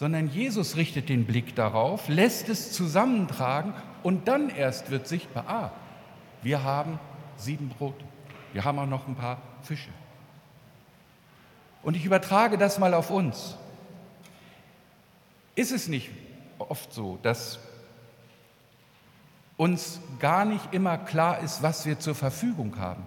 sondern 0.00 0.28
Jesus 0.28 0.76
richtet 0.76 1.10
den 1.10 1.26
Blick 1.26 1.54
darauf, 1.54 2.08
lässt 2.08 2.48
es 2.48 2.72
zusammentragen 2.72 3.74
und 4.02 4.28
dann 4.28 4.48
erst 4.48 4.90
wird 4.90 5.06
sichtbar, 5.06 5.44
ah, 5.46 5.72
wir 6.40 6.64
haben 6.64 6.98
sieben 7.36 7.68
Brote, 7.68 8.02
wir 8.54 8.64
haben 8.64 8.78
auch 8.78 8.86
noch 8.86 9.06
ein 9.06 9.14
paar 9.14 9.42
Fische. 9.60 9.90
Und 11.82 11.98
ich 11.98 12.06
übertrage 12.06 12.56
das 12.56 12.78
mal 12.78 12.94
auf 12.94 13.10
uns. 13.10 13.58
Ist 15.54 15.70
es 15.70 15.86
nicht 15.86 16.08
oft 16.58 16.94
so, 16.94 17.18
dass 17.22 17.58
uns 19.58 20.00
gar 20.18 20.46
nicht 20.46 20.72
immer 20.72 20.96
klar 20.96 21.40
ist, 21.40 21.62
was 21.62 21.84
wir 21.84 21.98
zur 21.98 22.14
Verfügung 22.14 22.78
haben? 22.78 23.06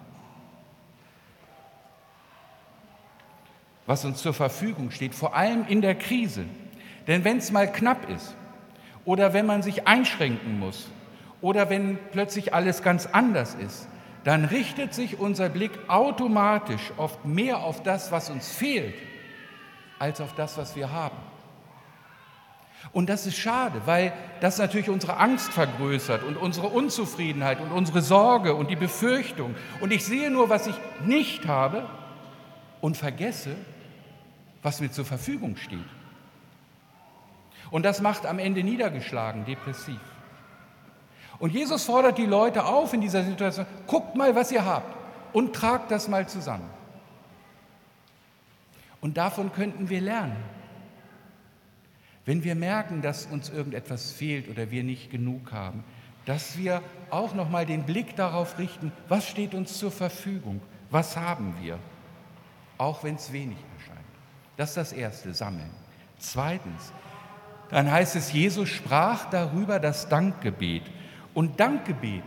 Was 3.87 4.05
uns 4.05 4.21
zur 4.21 4.35
Verfügung 4.35 4.91
steht, 4.91 5.15
vor 5.15 5.35
allem 5.35 5.65
in 5.67 5.81
der 5.81 5.95
Krise. 5.95 6.45
Denn 7.07 7.23
wenn 7.23 7.37
es 7.37 7.51
mal 7.51 7.71
knapp 7.71 8.09
ist 8.09 8.35
oder 9.05 9.33
wenn 9.33 9.45
man 9.45 9.61
sich 9.61 9.87
einschränken 9.87 10.59
muss 10.59 10.89
oder 11.41 11.69
wenn 11.69 11.97
plötzlich 12.11 12.53
alles 12.53 12.81
ganz 12.81 13.05
anders 13.07 13.55
ist, 13.55 13.87
dann 14.23 14.45
richtet 14.45 14.93
sich 14.93 15.19
unser 15.19 15.49
Blick 15.49 15.71
automatisch 15.87 16.93
oft 16.97 17.25
mehr 17.25 17.59
auf 17.59 17.83
das, 17.83 18.11
was 18.11 18.29
uns 18.29 18.49
fehlt, 18.49 18.95
als 19.99 20.21
auf 20.21 20.33
das, 20.33 20.57
was 20.57 20.75
wir 20.75 20.91
haben. 20.91 21.17
Und 22.91 23.09
das 23.09 23.25
ist 23.25 23.37
schade, 23.37 23.81
weil 23.85 24.13
das 24.41 24.57
natürlich 24.57 24.89
unsere 24.89 25.17
Angst 25.17 25.51
vergrößert 25.53 26.23
und 26.23 26.35
unsere 26.35 26.67
Unzufriedenheit 26.67 27.61
und 27.61 27.71
unsere 27.71 28.01
Sorge 28.01 28.55
und 28.55 28.69
die 28.69 28.75
Befürchtung. 28.75 29.55
Und 29.79 29.91
ich 29.93 30.03
sehe 30.05 30.29
nur, 30.29 30.49
was 30.49 30.67
ich 30.67 30.75
nicht 31.05 31.47
habe 31.47 31.85
und 32.81 32.97
vergesse, 32.97 33.55
was 34.61 34.81
mir 34.81 34.91
zur 34.91 35.05
Verfügung 35.05 35.55
steht. 35.55 35.79
Und 37.73 37.81
das 37.81 38.01
macht 38.01 38.27
am 38.27 38.37
Ende 38.37 38.63
niedergeschlagen, 38.63 39.45
depressiv. 39.45 39.99
Und 41.39 41.51
Jesus 41.51 41.85
fordert 41.85 42.19
die 42.19 42.27
Leute 42.27 42.65
auf 42.65 42.93
in 42.93 43.01
dieser 43.01 43.23
Situation, 43.23 43.65
guckt 43.87 44.15
mal, 44.15 44.35
was 44.35 44.51
ihr 44.51 44.63
habt 44.63 44.95
und 45.33 45.55
tragt 45.55 45.89
das 45.89 46.07
mal 46.07 46.27
zusammen. 46.29 46.69
Und 49.01 49.17
davon 49.17 49.51
könnten 49.51 49.89
wir 49.89 50.01
lernen. 50.01 50.35
Wenn 52.25 52.43
wir 52.43 52.53
merken, 52.53 53.01
dass 53.01 53.25
uns 53.25 53.49
irgendetwas 53.49 54.11
fehlt 54.11 54.49
oder 54.49 54.69
wir 54.69 54.83
nicht 54.83 55.09
genug 55.09 55.51
haben, 55.51 55.83
dass 56.25 56.59
wir 56.59 56.83
auch 57.09 57.33
noch 57.33 57.49
mal 57.49 57.65
den 57.65 57.87
Blick 57.87 58.15
darauf 58.15 58.59
richten, 58.59 58.91
was 59.09 59.27
steht 59.27 59.55
uns 59.55 59.79
zur 59.79 59.91
Verfügung? 59.91 60.61
Was 60.91 61.17
haben 61.17 61.55
wir? 61.59 61.79
Auch 62.77 63.03
wenn 63.03 63.15
es 63.15 63.33
wenig 63.33 63.57
erscheint. 63.79 64.05
Das 64.57 64.69
ist 64.69 64.77
das 64.77 64.93
erste, 64.93 65.33
sammeln. 65.33 65.71
Zweitens, 66.19 66.93
dann 67.69 67.89
heißt 67.91 68.15
es, 68.15 68.31
Jesus 68.31 68.69
sprach 68.69 69.29
darüber 69.29 69.79
das 69.79 70.09
Dankgebet. 70.09 70.83
Und 71.33 71.59
Dankgebet, 71.59 72.23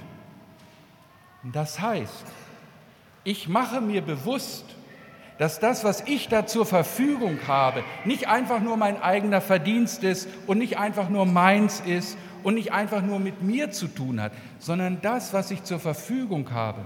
das 1.42 1.81
heißt, 1.81 2.25
ich 3.25 3.49
mache 3.49 3.81
mir 3.81 4.03
bewusst, 4.03 4.64
dass 5.38 5.61
das, 5.61 5.85
was 5.85 6.03
ich 6.03 6.29
da 6.29 6.46
zur 6.46 6.64
Verfügung 6.64 7.38
habe, 7.46 7.83
nicht 8.05 8.29
einfach 8.29 8.61
nur 8.61 8.77
mein 8.77 9.03
eigener 9.03 9.40
Verdienst 9.40 10.03
ist 10.03 10.29
und 10.46 10.59
nicht 10.59 10.79
einfach 10.79 11.09
nur 11.09 11.27
meins 11.27 11.81
ist 11.81 12.16
und 12.42 12.55
nicht 12.55 12.72
einfach 12.72 13.03
nur 13.03 13.18
mit 13.18 13.42
mir 13.42 13.70
zu 13.70 13.88
tun 13.88 14.20
hat, 14.20 14.33
sondern 14.59 15.01
das, 15.03 15.33
was 15.33 15.51
ich 15.51 15.62
zur 15.64 15.79
Verfügung 15.79 16.53
habe, 16.53 16.81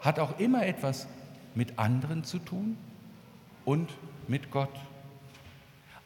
hat 0.00 0.18
auch 0.18 0.38
immer 0.38 0.66
etwas 0.66 1.08
mit 1.54 1.78
anderen 1.78 2.24
zu 2.24 2.38
tun 2.38 2.76
und 3.64 3.90
mit 4.28 4.50
Gott. 4.50 4.74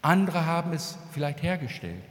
Andere 0.02 0.46
haben 0.46 0.72
es 0.72 0.98
vielleicht 1.12 1.42
hergestellt, 1.42 2.02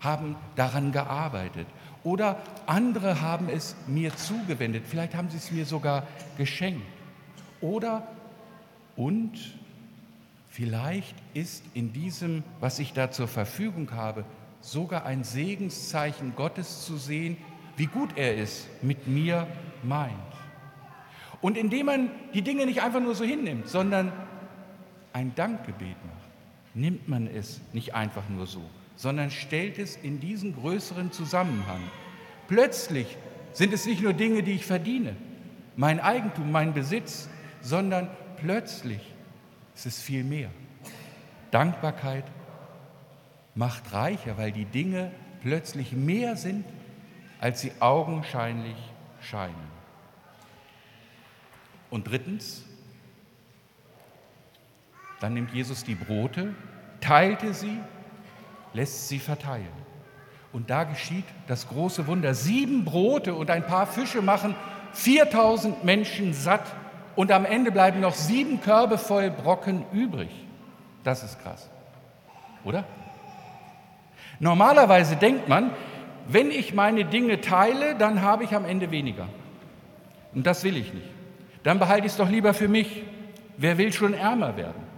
haben 0.00 0.36
daran 0.56 0.92
gearbeitet 0.92 1.66
oder 2.04 2.38
andere 2.66 3.20
haben 3.20 3.48
es 3.48 3.74
mir 3.86 4.16
zugewendet, 4.16 4.84
vielleicht 4.86 5.14
haben 5.14 5.28
sie 5.28 5.36
es 5.36 5.50
mir 5.50 5.66
sogar 5.66 6.06
geschenkt. 6.38 6.86
Oder 7.60 8.06
und 8.96 9.32
vielleicht 10.48 11.14
ist 11.34 11.64
in 11.74 11.92
diesem, 11.92 12.42
was 12.60 12.78
ich 12.78 12.92
da 12.92 13.10
zur 13.10 13.28
Verfügung 13.28 13.90
habe, 13.92 14.24
sogar 14.60 15.04
ein 15.04 15.24
Segenszeichen 15.24 16.34
Gottes 16.36 16.84
zu 16.84 16.96
sehen, 16.96 17.36
wie 17.76 17.86
gut 17.86 18.10
er 18.16 18.38
es 18.38 18.66
mit 18.82 19.06
mir 19.08 19.46
meint. 19.82 20.12
Und 21.40 21.56
indem 21.56 21.86
man 21.86 22.10
die 22.34 22.42
Dinge 22.42 22.66
nicht 22.66 22.82
einfach 22.82 23.00
nur 23.00 23.14
so 23.14 23.24
hinnimmt, 23.24 23.68
sondern 23.68 24.12
ein 25.12 25.34
Dankgebet 25.34 25.96
macht, 26.04 26.19
nimmt 26.74 27.08
man 27.08 27.26
es 27.26 27.60
nicht 27.72 27.94
einfach 27.94 28.28
nur 28.28 28.46
so, 28.46 28.62
sondern 28.96 29.30
stellt 29.30 29.78
es 29.78 29.96
in 29.96 30.20
diesen 30.20 30.54
größeren 30.54 31.12
Zusammenhang. 31.12 31.80
Plötzlich 32.48 33.16
sind 33.52 33.72
es 33.72 33.86
nicht 33.86 34.02
nur 34.02 34.12
Dinge, 34.12 34.42
die 34.42 34.52
ich 34.52 34.66
verdiene, 34.66 35.16
mein 35.76 36.00
Eigentum, 36.00 36.52
mein 36.52 36.74
Besitz, 36.74 37.28
sondern 37.60 38.08
plötzlich 38.36 39.00
ist 39.74 39.86
es 39.86 40.00
viel 40.00 40.24
mehr. 40.24 40.50
Dankbarkeit 41.50 42.24
macht 43.54 43.92
reicher, 43.92 44.38
weil 44.38 44.52
die 44.52 44.64
Dinge 44.64 45.10
plötzlich 45.42 45.92
mehr 45.92 46.36
sind, 46.36 46.64
als 47.40 47.60
sie 47.60 47.72
augenscheinlich 47.80 48.76
scheinen. 49.20 49.70
Und 51.90 52.08
drittens, 52.08 52.64
dann 55.20 55.34
nimmt 55.34 55.52
Jesus 55.52 55.84
die 55.84 55.94
Brote, 55.94 56.54
teilte 57.00 57.54
sie, 57.54 57.78
lässt 58.72 59.08
sie 59.08 59.18
verteilen. 59.18 59.68
Und 60.52 60.70
da 60.70 60.84
geschieht 60.84 61.24
das 61.46 61.68
große 61.68 62.06
Wunder. 62.06 62.34
Sieben 62.34 62.84
Brote 62.84 63.34
und 63.34 63.50
ein 63.50 63.64
paar 63.66 63.86
Fische 63.86 64.22
machen 64.22 64.56
4000 64.94 65.84
Menschen 65.84 66.32
satt 66.32 66.64
und 67.14 67.30
am 67.30 67.44
Ende 67.44 67.70
bleiben 67.70 68.00
noch 68.00 68.14
sieben 68.14 68.60
Körbe 68.60 68.98
voll 68.98 69.30
Brocken 69.30 69.84
übrig. 69.92 70.30
Das 71.04 71.22
ist 71.22 71.40
krass, 71.40 71.68
oder? 72.64 72.84
Normalerweise 74.40 75.16
denkt 75.16 75.48
man, 75.48 75.70
wenn 76.26 76.50
ich 76.50 76.74
meine 76.74 77.04
Dinge 77.04 77.40
teile, 77.40 77.94
dann 77.94 78.22
habe 78.22 78.44
ich 78.44 78.54
am 78.54 78.64
Ende 78.64 78.90
weniger. 78.90 79.28
Und 80.34 80.46
das 80.46 80.64
will 80.64 80.76
ich 80.76 80.92
nicht. 80.94 81.08
Dann 81.62 81.78
behalte 81.78 82.06
ich 82.06 82.12
es 82.12 82.18
doch 82.18 82.28
lieber 82.28 82.54
für 82.54 82.68
mich. 82.68 83.02
Wer 83.56 83.78
will 83.78 83.92
schon 83.92 84.14
ärmer 84.14 84.56
werden? 84.56 84.89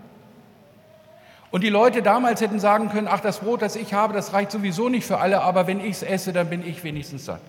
Und 1.52 1.62
die 1.62 1.68
Leute 1.68 2.02
damals 2.02 2.40
hätten 2.40 2.58
sagen 2.58 2.88
können, 2.88 3.06
ach, 3.08 3.20
das 3.20 3.40
Brot, 3.40 3.60
das 3.60 3.76
ich 3.76 3.92
habe, 3.92 4.14
das 4.14 4.32
reicht 4.32 4.50
sowieso 4.50 4.88
nicht 4.88 5.06
für 5.06 5.18
alle, 5.18 5.42
aber 5.42 5.66
wenn 5.66 5.80
ich 5.80 5.90
es 5.90 6.02
esse, 6.02 6.32
dann 6.32 6.48
bin 6.48 6.66
ich 6.66 6.82
wenigstens 6.82 7.26
satt. 7.26 7.42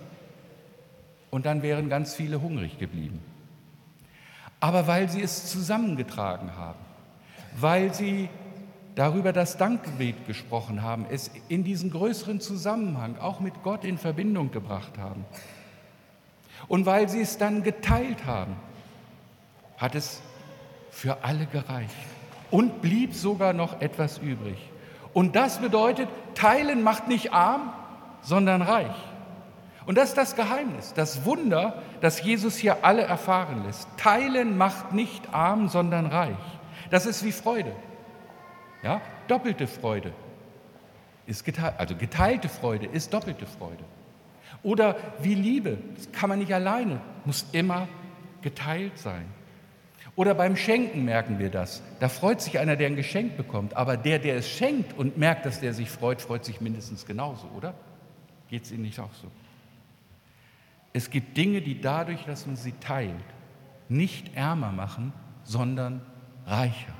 Und 1.30 1.46
dann 1.46 1.62
wären 1.62 1.88
ganz 1.88 2.14
viele 2.14 2.42
hungrig 2.42 2.78
geblieben. 2.78 3.20
Aber 4.60 4.86
weil 4.86 5.08
sie 5.08 5.22
es 5.22 5.50
zusammengetragen 5.50 6.54
haben, 6.54 6.78
weil 7.56 7.94
sie 7.94 8.28
darüber 8.94 9.32
das 9.32 9.56
Dankgebet 9.56 10.26
gesprochen 10.26 10.82
haben, 10.82 11.06
es 11.10 11.30
in 11.48 11.64
diesen 11.64 11.90
größeren 11.90 12.42
Zusammenhang 12.42 13.16
auch 13.18 13.40
mit 13.40 13.62
Gott 13.62 13.86
in 13.86 13.96
Verbindung 13.96 14.50
gebracht 14.50 14.98
haben. 14.98 15.24
Und 16.68 16.84
weil 16.84 17.08
sie 17.08 17.22
es 17.22 17.38
dann 17.38 17.62
geteilt 17.62 18.26
haben, 18.26 18.54
hat 19.78 19.94
es 19.94 20.20
für 20.90 21.24
alle 21.24 21.46
gereicht 21.46 22.13
und 22.54 22.82
blieb 22.82 23.14
sogar 23.14 23.52
noch 23.52 23.80
etwas 23.80 24.18
übrig. 24.18 24.56
Und 25.12 25.34
das 25.34 25.58
bedeutet, 25.58 26.08
teilen 26.36 26.84
macht 26.84 27.08
nicht 27.08 27.32
arm, 27.32 27.72
sondern 28.22 28.62
reich. 28.62 28.94
Und 29.86 29.98
das 29.98 30.10
ist 30.10 30.18
das 30.18 30.36
Geheimnis, 30.36 30.94
das 30.94 31.24
Wunder, 31.24 31.82
das 32.00 32.22
Jesus 32.22 32.56
hier 32.56 32.84
alle 32.84 33.02
erfahren 33.02 33.64
lässt. 33.66 33.88
Teilen 33.96 34.56
macht 34.56 34.92
nicht 34.92 35.34
arm, 35.34 35.66
sondern 35.66 36.06
reich. 36.06 36.36
Das 36.90 37.06
ist 37.06 37.24
wie 37.24 37.32
Freude. 37.32 37.72
Ja, 38.84 39.00
doppelte 39.26 39.66
Freude 39.66 40.12
ist 41.26 41.44
geteilt, 41.44 41.74
also 41.78 41.96
geteilte 41.96 42.48
Freude 42.48 42.86
ist 42.86 43.12
doppelte 43.12 43.46
Freude. 43.46 43.82
Oder 44.62 44.94
wie 45.20 45.34
Liebe, 45.34 45.78
das 45.96 46.12
kann 46.12 46.28
man 46.28 46.38
nicht 46.38 46.54
alleine, 46.54 47.00
muss 47.24 47.46
immer 47.50 47.88
geteilt 48.42 48.96
sein. 48.96 49.24
Oder 50.16 50.34
beim 50.34 50.56
Schenken 50.56 51.04
merken 51.04 51.38
wir 51.38 51.50
das. 51.50 51.82
Da 51.98 52.08
freut 52.08 52.40
sich 52.40 52.58
einer, 52.58 52.76
der 52.76 52.86
ein 52.86 52.96
Geschenk 52.96 53.36
bekommt. 53.36 53.76
Aber 53.76 53.96
der, 53.96 54.18
der 54.20 54.36
es 54.36 54.48
schenkt 54.48 54.96
und 54.96 55.18
merkt, 55.18 55.44
dass 55.44 55.60
der 55.60 55.74
sich 55.74 55.90
freut, 55.90 56.20
freut 56.20 56.44
sich 56.44 56.60
mindestens 56.60 57.04
genauso, 57.04 57.48
oder? 57.56 57.74
Geht 58.48 58.64
es 58.64 58.72
Ihnen 58.72 58.82
nicht 58.82 59.00
auch 59.00 59.12
so? 59.20 59.28
Es 60.92 61.10
gibt 61.10 61.36
Dinge, 61.36 61.60
die 61.60 61.80
dadurch, 61.80 62.24
dass 62.24 62.46
man 62.46 62.54
sie 62.54 62.72
teilt, 62.78 63.10
nicht 63.88 64.36
ärmer 64.36 64.70
machen, 64.70 65.12
sondern 65.42 66.00
reicher. 66.46 66.94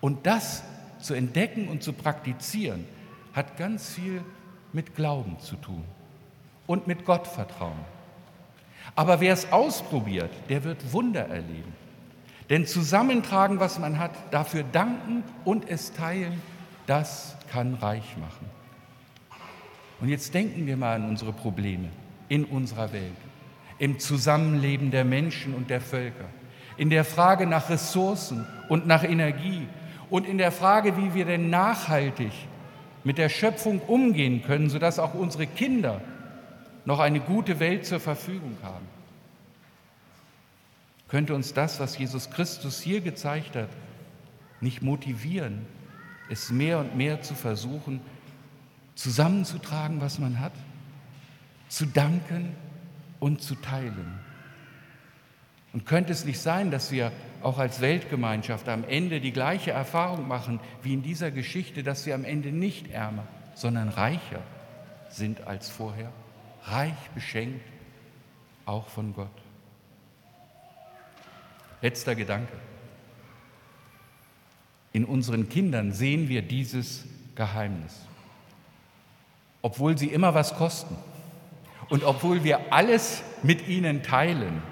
Und 0.00 0.26
das 0.26 0.64
zu 0.98 1.14
entdecken 1.14 1.68
und 1.68 1.84
zu 1.84 1.92
praktizieren, 1.92 2.84
hat 3.32 3.56
ganz 3.56 3.94
viel 3.94 4.24
mit 4.72 4.96
Glauben 4.96 5.38
zu 5.38 5.54
tun 5.56 5.84
und 6.66 6.88
mit 6.88 7.04
Gottvertrauen. 7.04 7.84
Aber 8.96 9.20
wer 9.20 9.32
es 9.32 9.52
ausprobiert, 9.52 10.30
der 10.48 10.64
wird 10.64 10.92
Wunder 10.92 11.28
erleben. 11.28 11.72
Denn 12.50 12.66
zusammentragen, 12.66 13.60
was 13.60 13.78
man 13.78 13.98
hat, 13.98 14.10
dafür 14.32 14.64
danken 14.64 15.22
und 15.44 15.70
es 15.70 15.92
teilen, 15.92 16.42
das 16.88 17.36
kann 17.52 17.74
reich 17.74 18.16
machen. 18.18 18.50
Und 20.00 20.08
jetzt 20.08 20.34
denken 20.34 20.66
wir 20.66 20.76
mal 20.76 20.96
an 20.96 21.08
unsere 21.08 21.32
Probleme 21.32 21.88
in 22.28 22.44
unserer 22.44 22.92
Welt, 22.92 23.16
im 23.78 24.00
Zusammenleben 24.00 24.90
der 24.90 25.04
Menschen 25.04 25.54
und 25.54 25.70
der 25.70 25.80
Völker, 25.80 26.26
in 26.76 26.90
der 26.90 27.04
Frage 27.04 27.46
nach 27.46 27.70
Ressourcen 27.70 28.46
und 28.68 28.86
nach 28.86 29.04
Energie 29.04 29.68
und 30.10 30.26
in 30.26 30.38
der 30.38 30.50
Frage, 30.50 30.96
wie 30.96 31.14
wir 31.14 31.26
denn 31.26 31.50
nachhaltig 31.50 32.32
mit 33.04 33.18
der 33.18 33.28
Schöpfung 33.28 33.80
umgehen 33.80 34.42
können, 34.42 34.70
sodass 34.70 34.98
auch 34.98 35.14
unsere 35.14 35.46
Kinder 35.46 36.00
noch 36.84 36.98
eine 36.98 37.20
gute 37.20 37.60
Welt 37.60 37.86
zur 37.86 38.00
Verfügung 38.00 38.56
haben 38.62 38.99
könnte 41.10 41.34
uns 41.34 41.52
das, 41.52 41.80
was 41.80 41.98
Jesus 41.98 42.30
Christus 42.30 42.80
hier 42.80 43.00
gezeigt 43.00 43.56
hat, 43.56 43.68
nicht 44.60 44.80
motivieren, 44.80 45.66
es 46.28 46.50
mehr 46.50 46.78
und 46.78 46.96
mehr 46.96 47.20
zu 47.20 47.34
versuchen, 47.34 48.00
zusammenzutragen, 48.94 50.00
was 50.00 50.20
man 50.20 50.38
hat, 50.38 50.52
zu 51.68 51.84
danken 51.86 52.54
und 53.18 53.42
zu 53.42 53.56
teilen. 53.56 54.20
Und 55.72 55.84
könnte 55.84 56.12
es 56.12 56.24
nicht 56.24 56.38
sein, 56.38 56.70
dass 56.70 56.92
wir 56.92 57.10
auch 57.42 57.58
als 57.58 57.80
Weltgemeinschaft 57.80 58.68
am 58.68 58.84
Ende 58.84 59.20
die 59.20 59.32
gleiche 59.32 59.72
Erfahrung 59.72 60.28
machen 60.28 60.60
wie 60.82 60.92
in 60.92 61.02
dieser 61.02 61.32
Geschichte, 61.32 61.82
dass 61.82 62.06
wir 62.06 62.14
am 62.14 62.24
Ende 62.24 62.52
nicht 62.52 62.88
ärmer, 62.88 63.26
sondern 63.54 63.88
reicher 63.88 64.42
sind 65.08 65.40
als 65.42 65.70
vorher, 65.70 66.12
reich 66.64 67.10
beschenkt, 67.16 67.66
auch 68.64 68.86
von 68.88 69.12
Gott. 69.12 69.49
Letzter 71.82 72.14
Gedanke. 72.14 72.52
In 74.92 75.04
unseren 75.04 75.48
Kindern 75.48 75.92
sehen 75.92 76.28
wir 76.28 76.42
dieses 76.42 77.04
Geheimnis. 77.34 78.06
Obwohl 79.62 79.96
sie 79.96 80.08
immer 80.08 80.34
was 80.34 80.54
kosten 80.54 80.96
und 81.88 82.04
obwohl 82.04 82.44
wir 82.44 82.72
alles 82.72 83.22
mit 83.42 83.68
ihnen 83.68 84.02
teilen, 84.02 84.62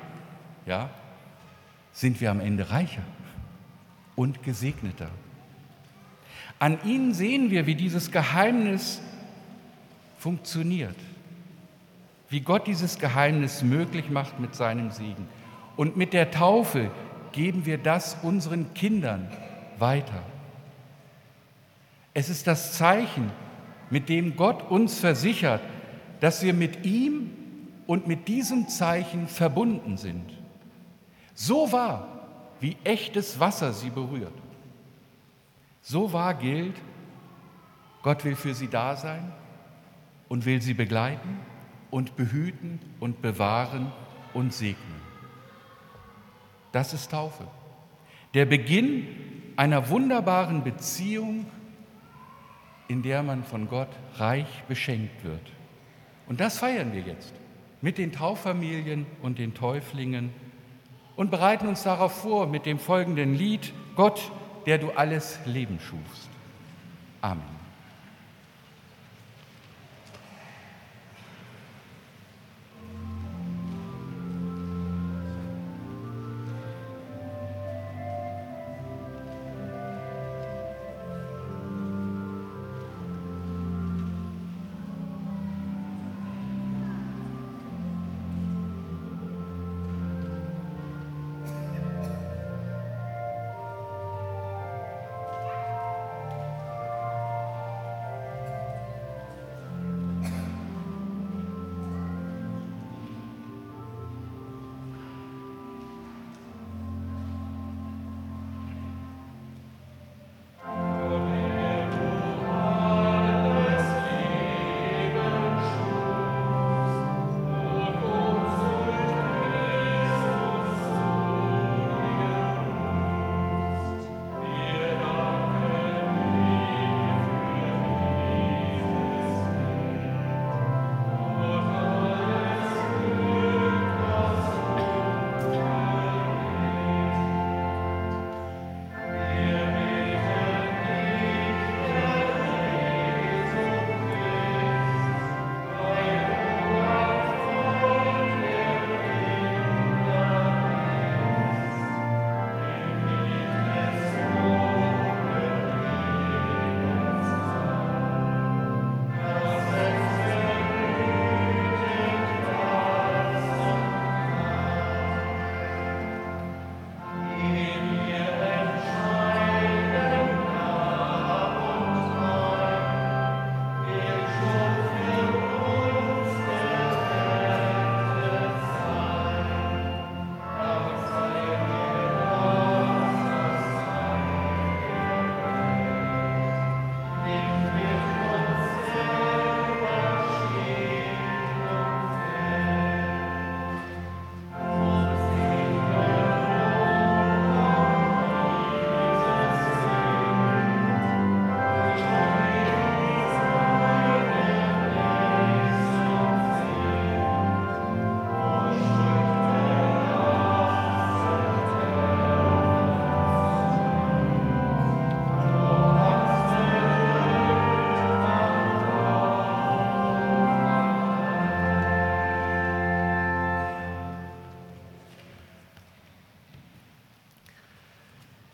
ja, 0.67 0.91
sind 1.93 2.21
wir 2.21 2.31
am 2.31 2.41
Ende 2.41 2.71
reicher 2.71 3.03
und 4.17 4.43
gesegneter. 4.43 5.11
An 6.59 6.79
ihnen 6.85 7.15
sehen 7.15 7.51
wir, 7.51 7.67
wie 7.67 7.75
dieses 7.75 8.11
Geheimnis 8.11 9.01
funktioniert, 10.19 10.97
wie 12.29 12.41
Gott 12.41 12.67
dieses 12.67 12.99
Geheimnis 12.99 13.63
möglich 13.63 14.11
macht 14.11 14.41
mit 14.41 14.55
seinem 14.55 14.91
Segen. 14.91 15.29
Und 15.79 15.97
mit 15.97 16.13
der 16.13 16.33
Taufe 16.33 16.91
geben 17.31 17.65
wir 17.65 17.79
das 17.79 18.17
unseren 18.25 18.75
Kindern 18.75 19.31
weiter. 19.79 20.25
Es 22.15 22.29
ist 22.29 22.49
das 22.49 22.73
Zeichen, 22.73 23.31
mit 23.89 24.09
dem 24.09 24.35
Gott 24.35 24.73
uns 24.73 24.99
versichert, 24.99 25.63
dass 26.19 26.43
wir 26.43 26.53
mit 26.53 26.85
ihm 26.85 27.31
und 27.87 28.09
mit 28.09 28.27
diesem 28.27 28.67
Zeichen 28.67 29.29
verbunden 29.29 29.97
sind. 29.99 30.33
So 31.33 31.71
wahr, 31.71 32.27
wie 32.59 32.77
echtes 32.83 33.39
Wasser 33.39 33.73
sie 33.73 33.91
berührt. 33.91 34.35
So 35.81 36.13
wahr 36.13 36.35
gilt, 36.35 36.75
Gott 38.03 38.25
will 38.25 38.35
für 38.35 38.53
sie 38.53 38.67
da 38.67 38.97
sein 38.97 39.33
und 40.29 40.45
will 40.45 40.61
sie 40.61 40.75
begleiten 40.75 41.39
und 41.93 42.17
behüten 42.17 42.81
und 42.99 43.23
bewahren 43.23 43.93
und 44.35 44.53
segnen. 44.53 44.98
Das 46.73 46.93
ist 46.93 47.11
Taufe. 47.11 47.45
Der 48.35 48.47
Beginn 48.47 49.07
einer 49.57 49.89
wunderbaren 49.89 50.63
Beziehung, 50.63 51.47
in 52.89 53.03
der 53.03 53.23
man 53.23 53.45
von 53.45 53.69
Gott 53.69 53.89
reich 54.17 54.65
beschenkt 54.69 55.25
wird. 55.25 55.53
Und 56.27 56.41
das 56.41 56.59
feiern 56.59 56.93
wir 56.93 57.01
jetzt 57.01 57.33
mit 57.81 57.99
den 57.99 58.13
Tauffamilien 58.13 59.07
und 59.23 59.39
den 59.39 59.55
Täuflingen 59.55 60.31
und 61.17 61.31
bereiten 61.31 61.67
uns 61.67 61.83
darauf 61.83 62.13
vor 62.13 62.47
mit 62.47 62.67
dem 62.67 62.79
folgenden 62.79 63.35
Lied, 63.35 63.73
Gott, 63.97 64.31
der 64.67 64.79
du 64.79 64.91
alles 64.91 65.39
Leben 65.47 65.81
schufst. 65.81 66.29
Amen. 67.21 67.58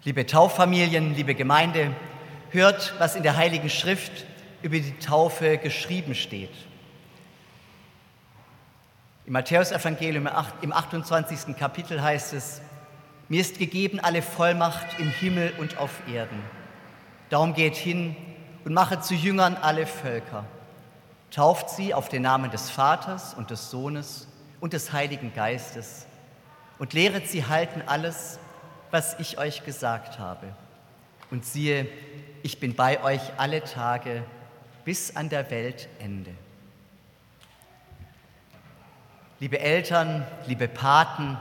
Liebe 0.07 0.27
Tauffamilien, 0.27 1.15
liebe 1.15 1.35
Gemeinde, 1.35 1.91
hört, 2.51 2.93
was 2.99 3.17
in 3.17 3.23
der 3.23 3.39
Heiligen 3.39 3.71
Schrift 3.71 4.27
über 4.61 4.79
die 4.79 4.99
Taufe 4.99 5.57
geschrieben 5.57 6.15
steht. 6.15 6.51
Im 9.25 9.33
Matthäusevangelium 9.33 10.29
im 10.61 10.73
28. 10.75 11.57
Kapitel 11.57 12.03
heißt 12.03 12.35
es, 12.35 12.61
mir 13.31 13.41
ist 13.41 13.59
gegeben 13.59 13.99
alle 13.99 14.21
Vollmacht 14.21 14.99
im 14.99 15.09
Himmel 15.09 15.55
und 15.57 15.79
auf 15.79 16.03
Erden. 16.07 16.39
Darum 17.31 17.55
geht 17.55 17.75
hin 17.75 18.15
und 18.67 18.75
mache 18.75 19.01
zu 19.01 19.15
Jüngern 19.15 19.57
alle 19.57 19.87
Völker. 19.87 20.45
Tauft 21.31 21.71
sie 21.71 21.95
auf 21.95 22.11
den 22.11 22.21
Namen 22.21 22.51
des 22.51 22.69
Vaters 22.69 23.33
und 23.33 23.49
des 23.51 23.71
Sohnes 23.71 24.29
und 24.61 24.75
des 24.75 24.93
Heiligen 24.93 25.33
Geistes 25.33 26.05
und 26.79 26.93
lehret 26.93 27.27
sie 27.27 27.47
halten 27.47 27.81
alles, 27.87 28.39
was 28.95 29.17
ich 29.19 29.39
euch 29.39 29.65
gesagt 29.65 30.21
habe. 30.21 30.47
Und 31.33 31.45
siehe, 31.45 31.89
ich 32.45 32.61
bin 32.61 32.77
bei 32.77 33.03
euch 33.03 33.21
alle 33.39 33.65
Tage 33.65 34.23
bis 34.85 35.17
an 35.17 35.29
der 35.29 35.51
Weltende. 35.51 36.31
Liebe 39.41 39.59
Eltern, 39.59 40.25
liebe 40.47 40.69
Paten, 40.69 41.37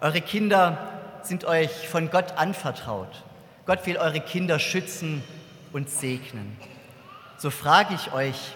eure 0.00 0.20
Kinder 0.20 0.78
sind 1.22 1.44
euch 1.44 1.88
von 1.88 2.08
Gott 2.08 2.38
anvertraut. 2.38 3.24
Gott 3.66 3.84
will 3.84 3.96
eure 3.96 4.20
Kinder 4.20 4.60
schützen 4.60 5.24
und 5.72 5.90
segnen. 5.90 6.56
So 7.36 7.50
frage 7.50 7.96
ich 7.96 8.12
euch, 8.12 8.54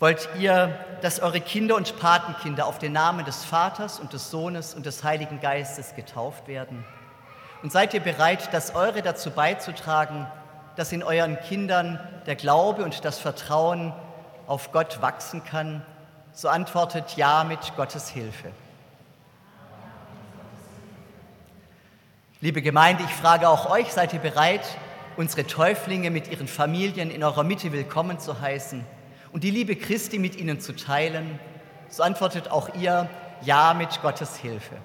wollt 0.00 0.28
ihr, 0.36 0.76
dass 1.00 1.20
eure 1.20 1.40
Kinder 1.40 1.76
und 1.76 1.96
Patenkinder 1.96 2.66
auf 2.66 2.80
den 2.80 2.90
Namen 2.90 3.24
des 3.24 3.44
Vaters 3.44 4.00
und 4.00 4.12
des 4.12 4.32
Sohnes 4.32 4.74
und 4.74 4.84
des 4.84 5.04
Heiligen 5.04 5.38
Geistes 5.38 5.94
getauft 5.94 6.48
werden? 6.48 6.84
Und 7.64 7.70
seid 7.70 7.94
ihr 7.94 8.00
bereit, 8.00 8.52
das 8.52 8.74
Eure 8.74 9.00
dazu 9.00 9.30
beizutragen, 9.30 10.26
dass 10.76 10.92
in 10.92 11.02
euren 11.02 11.40
Kindern 11.40 11.98
der 12.26 12.36
Glaube 12.36 12.84
und 12.84 13.06
das 13.06 13.18
Vertrauen 13.18 13.94
auf 14.46 14.70
Gott 14.70 15.00
wachsen 15.00 15.42
kann? 15.44 15.80
So 16.32 16.50
antwortet 16.50 17.16
ja 17.16 17.42
mit 17.42 17.74
Gottes 17.74 18.10
Hilfe. 18.10 18.50
Liebe 22.42 22.60
Gemeinde, 22.60 23.02
ich 23.02 23.14
frage 23.14 23.48
auch 23.48 23.70
euch, 23.70 23.90
seid 23.94 24.12
ihr 24.12 24.20
bereit, 24.20 24.66
unsere 25.16 25.46
Täuflinge 25.46 26.10
mit 26.10 26.30
ihren 26.30 26.48
Familien 26.48 27.10
in 27.10 27.24
eurer 27.24 27.44
Mitte 27.44 27.72
willkommen 27.72 28.18
zu 28.18 28.42
heißen 28.42 28.84
und 29.32 29.42
die 29.42 29.50
Liebe 29.50 29.74
Christi 29.74 30.18
mit 30.18 30.36
ihnen 30.36 30.60
zu 30.60 30.76
teilen? 30.76 31.40
So 31.88 32.02
antwortet 32.02 32.50
auch 32.50 32.74
ihr 32.74 33.08
ja 33.40 33.72
mit 33.72 34.02
Gottes 34.02 34.36
Hilfe. 34.36 34.76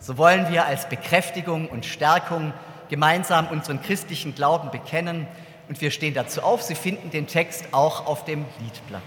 So 0.00 0.16
wollen 0.16 0.50
wir 0.50 0.64
als 0.64 0.88
Bekräftigung 0.88 1.68
und 1.68 1.84
Stärkung 1.84 2.52
gemeinsam 2.88 3.48
unseren 3.48 3.82
christlichen 3.82 4.34
Glauben 4.34 4.70
bekennen 4.70 5.26
und 5.68 5.80
wir 5.80 5.90
stehen 5.90 6.14
dazu 6.14 6.42
auf. 6.42 6.62
Sie 6.62 6.74
finden 6.74 7.10
den 7.10 7.26
Text 7.26 7.66
auch 7.72 8.06
auf 8.06 8.24
dem 8.24 8.44
Liedblatt. 8.60 9.02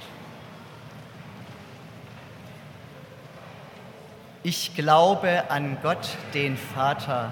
Ich 4.43 4.75
glaube 4.75 5.49
an 5.49 5.77
Gott, 5.81 6.09
den 6.33 6.57
Vater, 6.57 7.31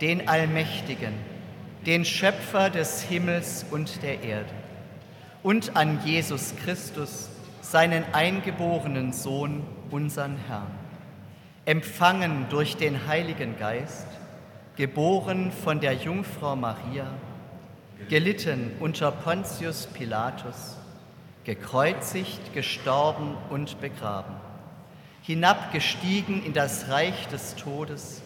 den 0.00 0.28
Allmächtigen, 0.28 1.14
den 1.86 2.04
Schöpfer 2.04 2.68
des 2.68 3.02
Himmels 3.02 3.64
und 3.70 4.02
der 4.02 4.22
Erde 4.22 4.50
und 5.42 5.76
an 5.76 6.00
Jesus 6.04 6.54
Christus, 6.64 7.30
seinen 7.62 8.04
eingeborenen 8.12 9.12
Sohn, 9.12 9.64
unseren 9.90 10.36
Herrn 10.48 10.87
empfangen 11.68 12.46
durch 12.48 12.78
den 12.78 13.06
Heiligen 13.08 13.58
Geist, 13.58 14.06
geboren 14.76 15.52
von 15.52 15.80
der 15.80 15.92
Jungfrau 15.92 16.56
Maria, 16.56 17.08
gelitten 18.08 18.70
unter 18.80 19.12
Pontius 19.12 19.86
Pilatus, 19.86 20.78
gekreuzigt, 21.44 22.54
gestorben 22.54 23.36
und 23.50 23.82
begraben, 23.82 24.34
hinabgestiegen 25.20 26.42
in 26.42 26.54
das 26.54 26.88
Reich 26.88 27.28
des 27.28 27.54
Todes, 27.56 28.22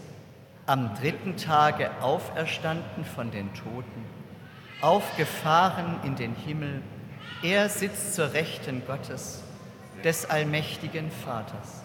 am 0.66 0.94
dritten 0.94 1.36
Tage 1.36 1.90
auferstanden 2.00 3.04
von 3.04 3.32
den 3.32 3.52
Toten, 3.54 4.04
aufgefahren 4.80 5.96
in 6.04 6.14
den 6.14 6.36
Himmel, 6.36 6.80
er 7.42 7.68
sitzt 7.68 8.14
zur 8.14 8.34
Rechten 8.34 8.86
Gottes, 8.86 9.42
des 10.04 10.30
allmächtigen 10.30 11.10
Vaters 11.10 11.81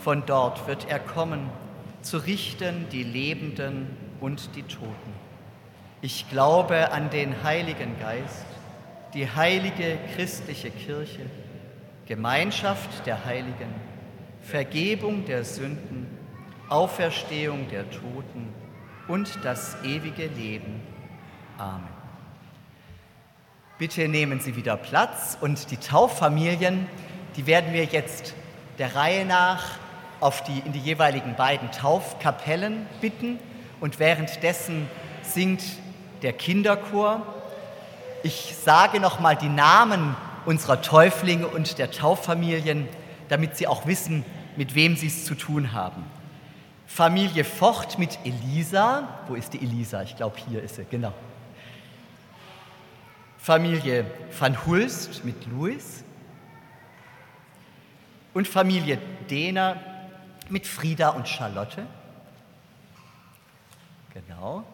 von 0.00 0.24
dort 0.26 0.66
wird 0.66 0.88
er 0.88 0.98
kommen, 0.98 1.50
zu 2.02 2.18
richten 2.18 2.88
die 2.90 3.02
Lebenden 3.02 3.96
und 4.20 4.56
die 4.56 4.62
Toten. 4.62 5.12
Ich 6.00 6.30
glaube 6.30 6.92
an 6.92 7.10
den 7.10 7.42
Heiligen 7.42 7.98
Geist, 8.00 8.46
die 9.12 9.28
heilige 9.30 9.98
christliche 10.14 10.70
Kirche, 10.70 11.26
Gemeinschaft 12.06 13.06
der 13.06 13.24
Heiligen, 13.24 13.74
Vergebung 14.40 15.26
der 15.26 15.44
Sünden, 15.44 16.06
Auferstehung 16.68 17.68
der 17.68 17.90
Toten 17.90 18.48
und 19.08 19.38
das 19.44 19.76
ewige 19.84 20.26
Leben. 20.26 20.80
Amen. 21.58 22.00
Bitte 23.78 24.08
nehmen 24.08 24.40
Sie 24.40 24.56
wieder 24.56 24.76
Platz 24.76 25.36
und 25.40 25.70
die 25.70 25.76
Tauffamilien, 25.76 26.86
die 27.36 27.46
werden 27.46 27.72
wir 27.72 27.84
jetzt 27.84 28.34
der 28.78 28.94
Reihe 28.94 29.26
nach 29.26 29.78
auf 30.20 30.42
die, 30.44 30.60
in 30.60 30.72
die 30.72 30.78
jeweiligen 30.78 31.34
beiden 31.34 31.72
Taufkapellen 31.72 32.86
bitten 33.00 33.38
und 33.80 33.98
währenddessen 33.98 34.88
singt 35.22 35.62
der 36.22 36.32
Kinderchor. 36.32 37.22
Ich 38.22 38.54
sage 38.62 39.00
nochmal 39.00 39.36
die 39.36 39.48
Namen 39.48 40.14
unserer 40.44 40.82
Täuflinge 40.82 41.46
und 41.46 41.78
der 41.78 41.90
Tauffamilien, 41.90 42.88
damit 43.28 43.56
Sie 43.56 43.66
auch 43.66 43.86
wissen, 43.86 44.24
mit 44.56 44.74
wem 44.74 44.96
Sie 44.96 45.06
es 45.06 45.24
zu 45.24 45.34
tun 45.34 45.72
haben. 45.72 46.04
Familie 46.86 47.44
Vocht 47.44 47.98
mit 47.98 48.18
Elisa. 48.24 49.08
Wo 49.28 49.36
ist 49.36 49.52
die 49.52 49.62
Elisa? 49.62 50.02
Ich 50.02 50.16
glaube, 50.16 50.36
hier 50.48 50.62
ist 50.62 50.74
sie, 50.74 50.84
genau. 50.90 51.12
Familie 53.38 54.04
van 54.38 54.66
Hulst 54.66 55.24
mit 55.24 55.46
Louis. 55.46 56.04
Und 58.34 58.48
Familie 58.48 58.98
Dehner 59.30 59.76
mit 60.50 60.66
Frieda 60.66 61.10
und 61.10 61.28
Charlotte. 61.28 61.86
Genau. 64.12 64.64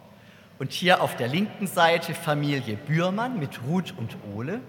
Und 0.59 0.73
hier 0.73 1.03
auf 1.03 1.17
der 1.17 1.29
linken 1.29 1.67
Seite 1.67 2.15
Familie 2.15 2.77
Bührmann 2.77 3.39
mit 3.39 3.63
Ruth 3.63 3.95
und 3.97 4.17
Ole, 4.35 4.61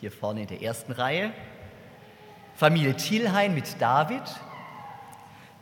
hier 0.00 0.10
vorne 0.10 0.42
in 0.42 0.46
der 0.46 0.62
ersten 0.62 0.92
Reihe. 0.92 1.32
Familie 2.56 2.96
Thielhain 2.96 3.54
mit 3.54 3.80
David, 3.80 4.22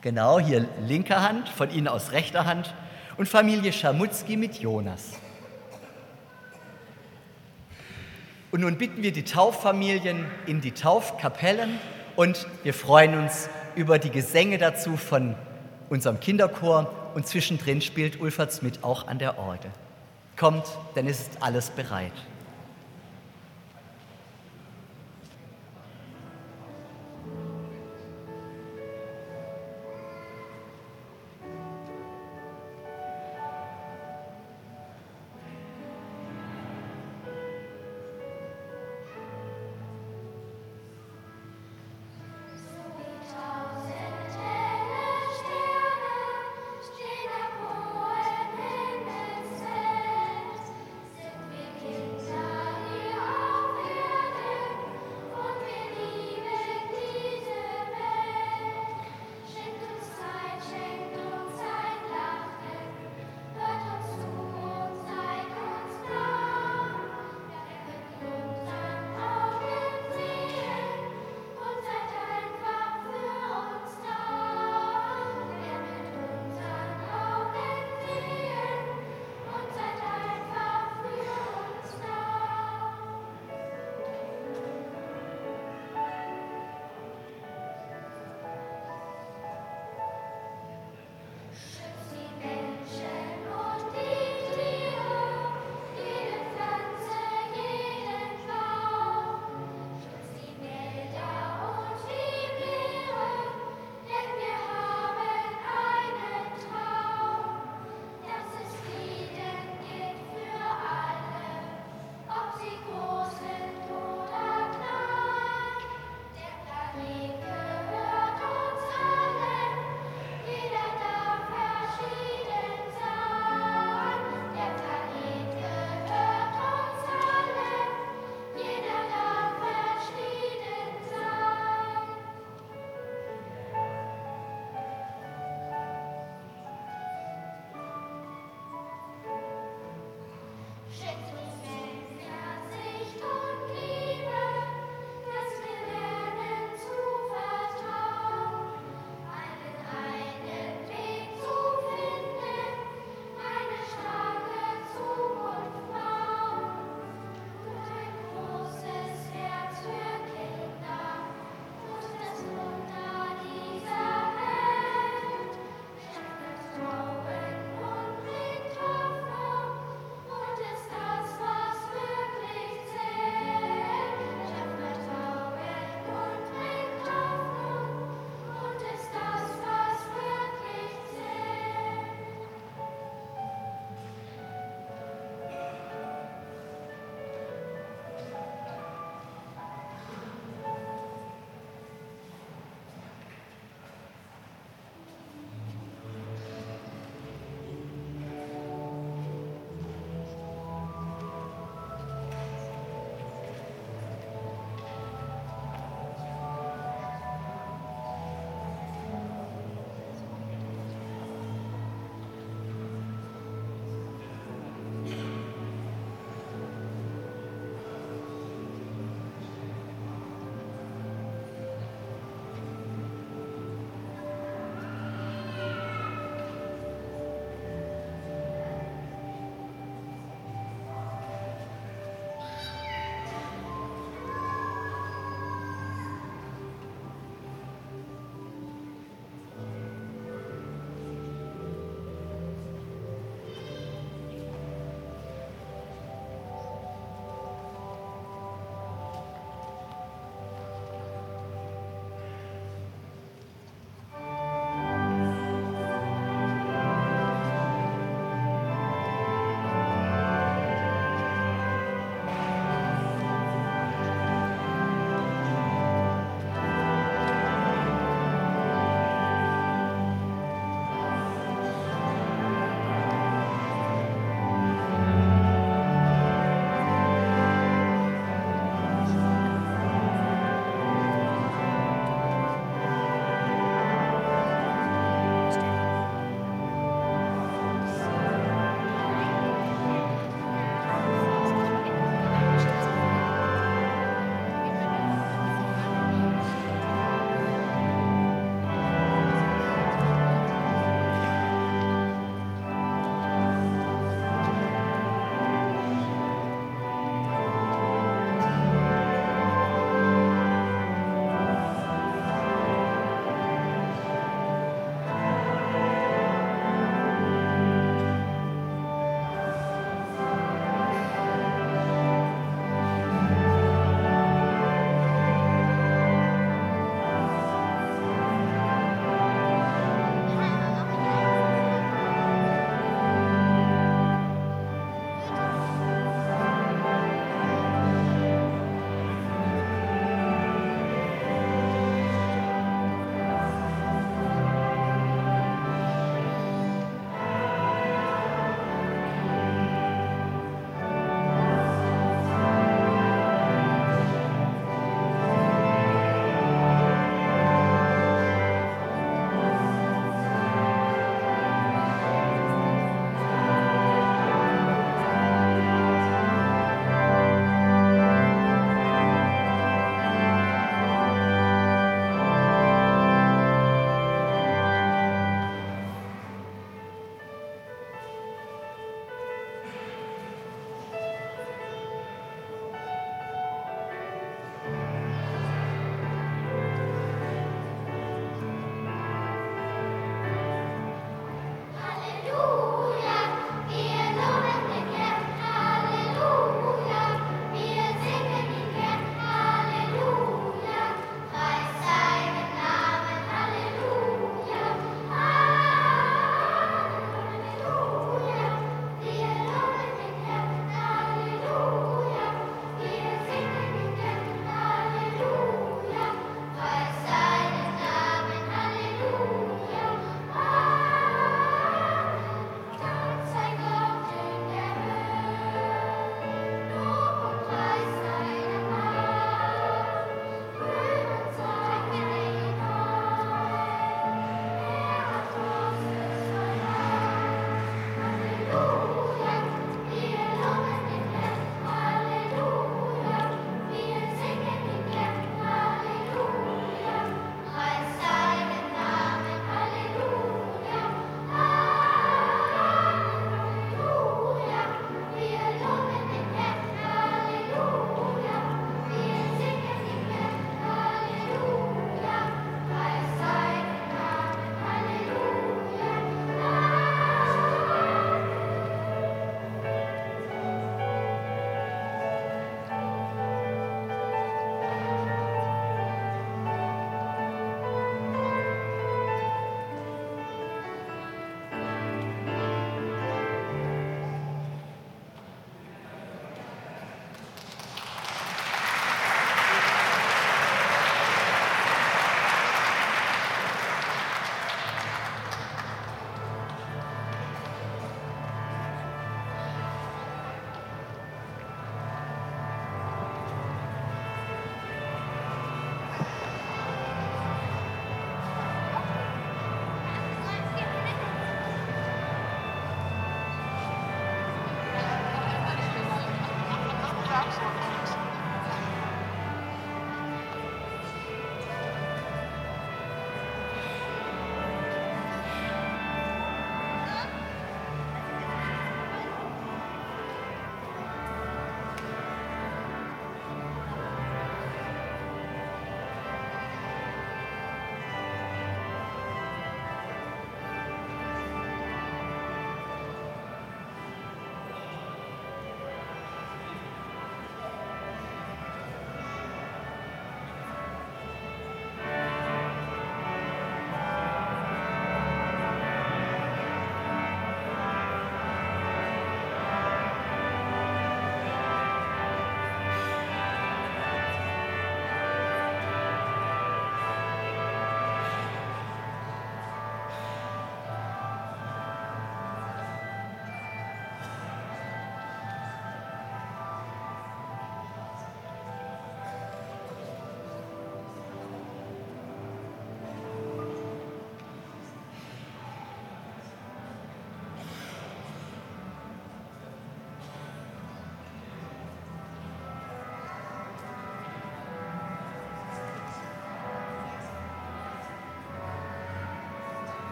genau 0.00 0.38
hier 0.38 0.68
linker 0.86 1.22
Hand, 1.22 1.48
von 1.48 1.70
Ihnen 1.70 1.88
aus 1.88 2.12
rechter 2.12 2.46
Hand. 2.46 2.74
Und 3.16 3.28
Familie 3.28 3.72
Schamutzki 3.72 4.36
mit 4.36 4.60
Jonas. 4.60 5.12
Und 8.50 8.62
nun 8.62 8.78
bitten 8.78 9.02
wir 9.02 9.12
die 9.12 9.24
Tauffamilien 9.24 10.24
in 10.46 10.60
die 10.60 10.72
Taufkapellen 10.72 11.78
und 12.16 12.46
wir 12.62 12.74
freuen 12.74 13.18
uns 13.18 13.48
über 13.76 13.98
die 13.98 14.10
Gesänge 14.10 14.58
dazu 14.58 14.96
von 14.96 15.34
unserem 15.88 16.20
Kinderchor 16.20 16.90
und 17.14 17.26
zwischendrin 17.26 17.80
spielt 17.80 18.20
Ulfert 18.20 18.52
Smith 18.52 18.80
auch 18.82 19.08
an 19.08 19.18
der 19.18 19.38
Orgel. 19.38 19.70
Kommt, 20.36 20.64
denn 20.96 21.06
es 21.06 21.20
ist 21.20 21.30
alles 21.40 21.70
bereit. 21.70 22.12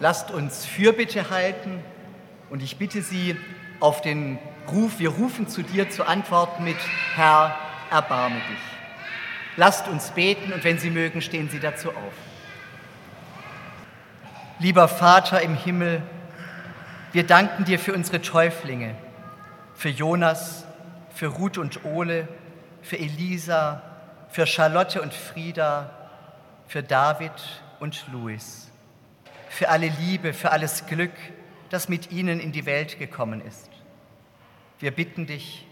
Lasst 0.00 0.30
uns 0.30 0.64
Fürbitte 0.64 1.30
halten 1.30 1.82
und 2.50 2.62
ich 2.62 2.76
bitte 2.76 3.02
Sie 3.02 3.36
auf 3.80 4.00
den 4.00 4.38
Ruf, 4.70 4.98
wir 4.98 5.10
rufen 5.10 5.48
zu 5.48 5.62
dir 5.62 5.90
zu 5.90 6.06
antworten 6.06 6.62
mit 6.62 6.76
Herr, 7.16 7.56
erbarme 7.90 8.36
dich. 8.36 9.56
Lasst 9.56 9.88
uns 9.88 10.10
beten 10.10 10.52
und 10.52 10.62
wenn 10.62 10.78
Sie 10.78 10.90
mögen, 10.90 11.20
stehen 11.20 11.48
Sie 11.50 11.58
dazu 11.58 11.90
auf. 11.90 12.12
Lieber 14.60 14.86
Vater 14.86 15.42
im 15.42 15.56
Himmel, 15.56 16.02
wir 17.12 17.26
danken 17.26 17.64
dir 17.64 17.80
für 17.80 17.92
unsere 17.92 18.22
Täuflinge, 18.22 18.94
für 19.74 19.88
Jonas, 19.88 20.64
für 21.12 21.26
Ruth 21.26 21.58
und 21.58 21.84
Ole, 21.84 22.28
für 22.82 22.98
Elisa, 22.98 23.82
für 24.28 24.46
Charlotte 24.46 25.02
und 25.02 25.12
Frieda, 25.12 25.90
für 26.68 26.84
David 26.84 27.32
und 27.80 28.04
Louis 28.12 28.67
für 29.48 29.68
alle 29.68 29.88
Liebe, 29.88 30.32
für 30.32 30.50
alles 30.50 30.86
Glück, 30.86 31.12
das 31.70 31.88
mit 31.88 32.10
ihnen 32.10 32.40
in 32.40 32.52
die 32.52 32.66
Welt 32.66 32.98
gekommen 32.98 33.40
ist. 33.40 33.70
Wir 34.78 34.90
bitten 34.90 35.26
dich, 35.26 35.66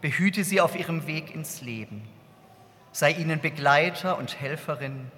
behüte 0.00 0.44
sie 0.44 0.60
auf 0.60 0.78
ihrem 0.78 1.06
Weg 1.06 1.34
ins 1.34 1.60
Leben. 1.60 2.06
Sei 2.92 3.12
ihnen 3.12 3.40
Begleiter 3.40 4.18
und 4.18 4.40
Helferin, 4.40 5.10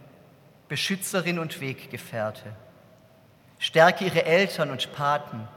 Beschützerin 0.68 1.38
und 1.38 1.60
Weggefährte. 1.60 2.54
Stärke 3.58 4.04
ihre 4.04 4.24
Eltern 4.24 4.70
und 4.70 4.92
Paten, 4.92 5.48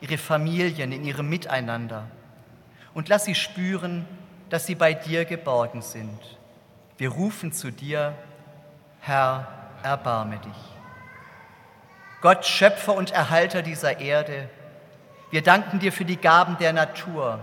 ihre 0.00 0.18
Familien 0.18 0.92
in 0.92 1.04
ihrem 1.04 1.28
Miteinander 1.28 2.08
und 2.94 3.08
lass 3.08 3.24
sie 3.24 3.34
spüren, 3.34 4.06
dass 4.50 4.66
sie 4.66 4.74
bei 4.74 4.94
dir 4.94 5.24
geborgen 5.24 5.82
sind. 5.82 6.18
Wir 6.96 7.10
rufen 7.10 7.52
zu 7.52 7.70
dir, 7.70 8.14
Herr, 9.00 9.46
erbarme 9.82 10.38
dich. 10.38 10.77
Gott, 12.20 12.46
Schöpfer 12.46 12.94
und 12.94 13.12
Erhalter 13.12 13.62
dieser 13.62 14.00
Erde, 14.00 14.48
wir 15.30 15.42
danken 15.42 15.78
dir 15.78 15.92
für 15.92 16.04
die 16.04 16.16
Gaben 16.16 16.58
der 16.58 16.72
Natur, 16.72 17.38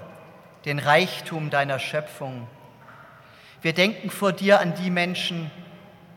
den 0.65 0.79
Reichtum 0.79 1.49
deiner 1.49 1.79
Schöpfung. 1.79 2.47
Wir 3.61 3.71
denken 3.71 4.09
vor 4.09 4.33
dir 4.33 4.59
an 4.59 4.73
die 4.75 4.89
Menschen, 4.89 5.49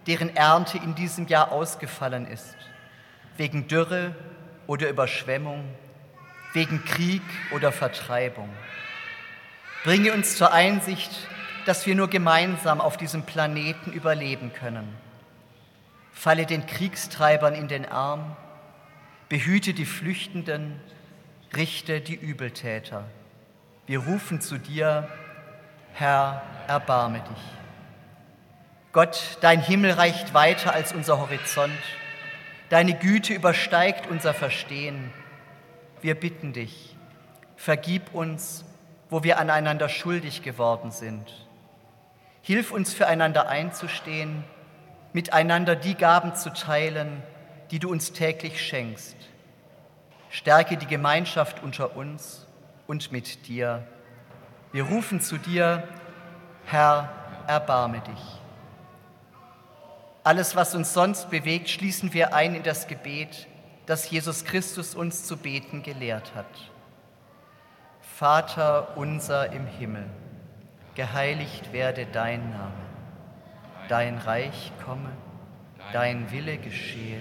deren 0.08 0.34
Ernte 0.34 0.78
in 0.78 0.96
diesem 0.96 1.28
Jahr 1.28 1.52
ausgefallen 1.52 2.26
ist, 2.26 2.56
wegen 3.36 3.68
Dürre 3.68 4.14
oder 4.66 4.88
Überschwemmung, 4.88 5.62
wegen 6.52 6.84
Krieg 6.84 7.22
oder 7.52 7.70
Vertreibung. 7.70 8.48
Bringe 9.84 10.12
uns 10.12 10.36
zur 10.36 10.52
Einsicht, 10.52 11.12
dass 11.64 11.86
wir 11.86 11.94
nur 11.94 12.08
gemeinsam 12.08 12.80
auf 12.80 12.96
diesem 12.96 13.22
Planeten 13.22 13.92
überleben 13.92 14.52
können. 14.52 14.96
Falle 16.12 16.46
den 16.46 16.66
Kriegstreibern 16.66 17.54
in 17.54 17.68
den 17.68 17.86
Arm 17.86 18.36
Behüte 19.28 19.74
die 19.74 19.84
Flüchtenden, 19.84 20.80
richte 21.54 22.00
die 22.00 22.14
Übeltäter. 22.14 23.04
Wir 23.86 24.00
rufen 24.00 24.40
zu 24.40 24.58
dir, 24.58 25.08
Herr, 25.92 26.42
erbarme 26.66 27.20
dich. 27.20 27.44
Gott, 28.92 29.38
dein 29.42 29.60
Himmel 29.60 29.92
reicht 29.92 30.32
weiter 30.32 30.72
als 30.72 30.92
unser 30.92 31.18
Horizont. 31.18 31.78
Deine 32.70 32.94
Güte 32.94 33.34
übersteigt 33.34 34.06
unser 34.06 34.32
Verstehen. 34.32 35.12
Wir 36.00 36.14
bitten 36.14 36.52
dich, 36.52 36.96
vergib 37.56 38.14
uns, 38.14 38.64
wo 39.10 39.24
wir 39.24 39.38
aneinander 39.38 39.88
schuldig 39.88 40.42
geworden 40.42 40.90
sind. 40.90 41.46
Hilf 42.40 42.70
uns 42.70 42.94
füreinander 42.94 43.48
einzustehen, 43.48 44.44
miteinander 45.12 45.76
die 45.76 45.94
Gaben 45.94 46.34
zu 46.34 46.50
teilen, 46.50 47.22
die 47.70 47.78
du 47.78 47.90
uns 47.90 48.12
täglich 48.12 48.64
schenkst. 48.64 49.16
Stärke 50.30 50.76
die 50.76 50.86
Gemeinschaft 50.86 51.62
unter 51.62 51.96
uns 51.96 52.46
und 52.86 53.12
mit 53.12 53.48
dir. 53.48 53.86
Wir 54.72 54.84
rufen 54.84 55.20
zu 55.20 55.38
dir, 55.38 55.86
Herr, 56.66 57.08
erbarme 57.46 58.00
dich. 58.00 58.40
Alles, 60.24 60.56
was 60.56 60.74
uns 60.74 60.92
sonst 60.92 61.30
bewegt, 61.30 61.70
schließen 61.70 62.12
wir 62.12 62.34
ein 62.34 62.54
in 62.54 62.62
das 62.62 62.86
Gebet, 62.86 63.46
das 63.86 64.10
Jesus 64.10 64.44
Christus 64.44 64.94
uns 64.94 65.24
zu 65.24 65.38
beten 65.38 65.82
gelehrt 65.82 66.34
hat. 66.34 66.46
Vater 68.02 68.96
unser 68.96 69.52
im 69.52 69.66
Himmel, 69.66 70.04
geheiligt 70.94 71.72
werde 71.72 72.04
dein 72.04 72.50
Name, 72.50 72.72
dein 73.88 74.18
Reich 74.18 74.72
komme 74.84 75.10
dein 75.92 76.30
Wille 76.30 76.58
geschehe, 76.58 77.20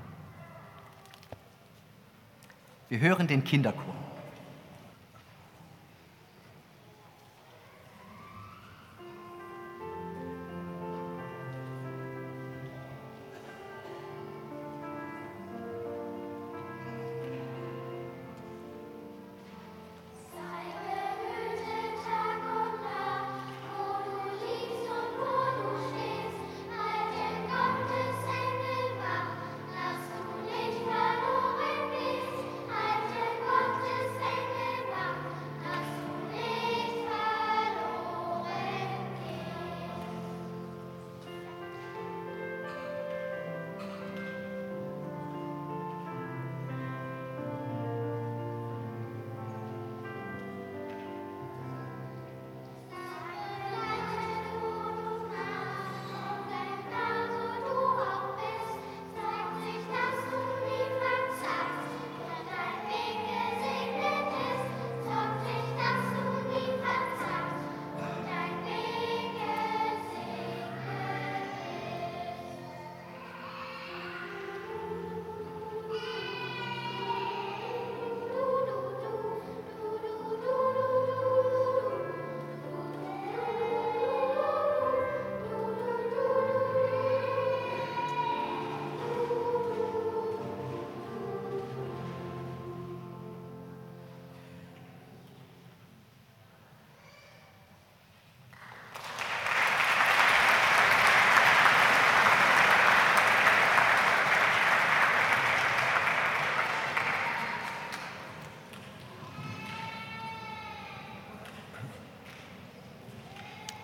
Wir 2.91 2.99
hören 2.99 3.25
den 3.25 3.45
Kinderchor. 3.45 4.00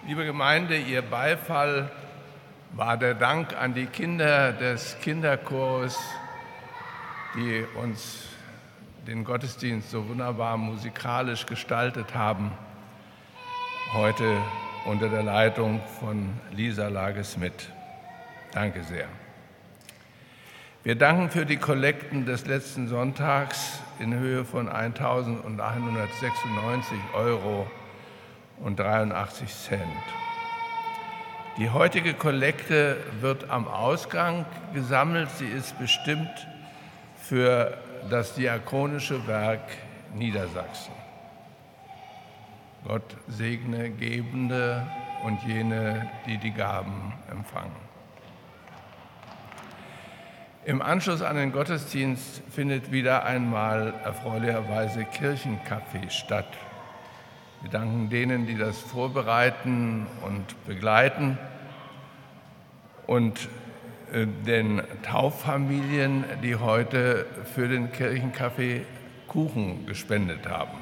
Liebe 0.07 0.23
Gemeinde, 0.23 0.77
Ihr 0.77 1.01
Beifall 1.01 1.91
war 2.71 2.95
der 2.95 3.13
Dank 3.13 3.53
an 3.61 3.73
die 3.73 3.87
Kinder 3.87 4.53
des 4.53 4.97
Kinderchors, 5.01 5.99
die 7.35 7.65
uns 7.75 8.29
den 9.05 9.25
Gottesdienst 9.25 9.91
so 9.91 10.07
wunderbar 10.07 10.55
musikalisch 10.55 11.45
gestaltet 11.45 12.15
haben, 12.15 12.53
heute 13.91 14.37
unter 14.85 15.09
der 15.09 15.23
Leitung 15.23 15.81
von 15.99 16.29
Lisa 16.53 16.87
Lagesmith. 16.87 17.69
Danke 18.53 18.83
sehr. 18.83 19.09
Wir 20.85 20.95
danken 20.95 21.29
für 21.29 21.45
die 21.45 21.57
Kollekten 21.57 22.25
des 22.25 22.45
letzten 22.45 22.87
Sonntags 22.87 23.81
in 23.99 24.13
Höhe 24.13 24.45
von 24.45 24.69
1.196 24.69 26.93
Euro 27.13 27.67
und 28.63 28.79
83 28.79 29.53
Cent. 29.53 29.81
Die 31.57 31.69
heutige 31.69 32.13
Kollekte 32.13 32.97
wird 33.19 33.49
am 33.49 33.67
Ausgang 33.67 34.45
gesammelt. 34.73 35.29
Sie 35.31 35.47
ist 35.47 35.77
bestimmt 35.79 36.47
für 37.19 37.77
das 38.09 38.35
Diakonische 38.35 39.25
Werk 39.27 39.67
Niedersachsen. 40.13 40.93
Gott 42.85 43.17
segne 43.27 43.89
Gebende 43.89 44.85
und 45.23 45.41
jene, 45.43 46.09
die 46.25 46.37
die 46.37 46.51
Gaben 46.51 47.13
empfangen. 47.29 47.87
Im 50.63 50.81
Anschluss 50.81 51.21
an 51.21 51.37
den 51.37 51.51
Gottesdienst 51.51 52.43
findet 52.49 52.91
wieder 52.91 53.23
einmal 53.25 53.93
erfreulicherweise 54.03 55.05
Kirchenkaffee 55.05 56.09
statt. 56.09 56.47
Wir 57.61 57.71
danken 57.71 58.09
denen, 58.09 58.45
die 58.45 58.55
das 58.55 58.77
vorbereiten 58.79 60.05
und 60.23 60.65
begleiten 60.65 61.37
und 63.07 63.49
äh, 64.13 64.27
den 64.45 64.81
Tauffamilien, 65.01 66.23
die 66.43 66.55
heute 66.55 67.25
für 67.55 67.67
den 67.67 67.91
Kirchencafé 67.91 68.81
Kuchen 69.27 69.85
gespendet 69.85 70.47
haben. 70.47 70.77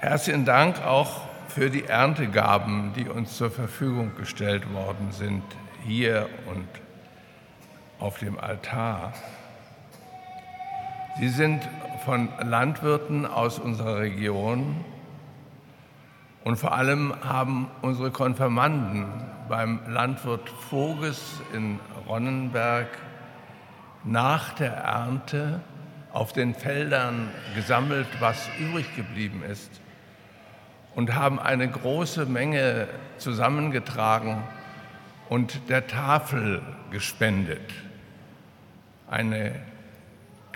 Herzlichen 0.00 0.44
Dank 0.44 0.84
auch 0.84 1.22
für 1.48 1.70
die 1.70 1.84
Erntegaben, 1.84 2.92
die 2.94 3.08
uns 3.08 3.36
zur 3.36 3.50
Verfügung 3.50 4.14
gestellt 4.16 4.72
worden 4.72 5.12
sind, 5.12 5.42
hier 5.84 6.28
und 6.46 6.68
auf 7.98 8.18
dem 8.18 8.38
Altar. 8.38 9.14
Sie 11.18 11.30
sind 11.30 11.66
von 12.04 12.28
Landwirten 12.42 13.24
aus 13.24 13.58
unserer 13.58 14.00
Region 14.00 14.84
und 16.44 16.56
vor 16.56 16.72
allem 16.72 17.14
haben 17.26 17.70
unsere 17.80 18.10
Konfirmanden 18.10 19.06
beim 19.48 19.80
Landwirt 19.88 20.46
Voges 20.50 21.40
in 21.54 21.80
Ronnenberg 22.06 22.88
nach 24.04 24.52
der 24.56 24.72
Ernte 24.74 25.62
auf 26.12 26.34
den 26.34 26.54
Feldern 26.54 27.30
gesammelt, 27.54 28.08
was 28.20 28.50
übrig 28.60 28.94
geblieben 28.94 29.42
ist 29.42 29.80
und 30.94 31.14
haben 31.14 31.40
eine 31.40 31.66
große 31.66 32.26
Menge 32.26 32.88
zusammengetragen 33.16 34.42
und 35.30 35.70
der 35.70 35.86
Tafel 35.86 36.60
gespendet. 36.90 37.72
Eine 39.08 39.54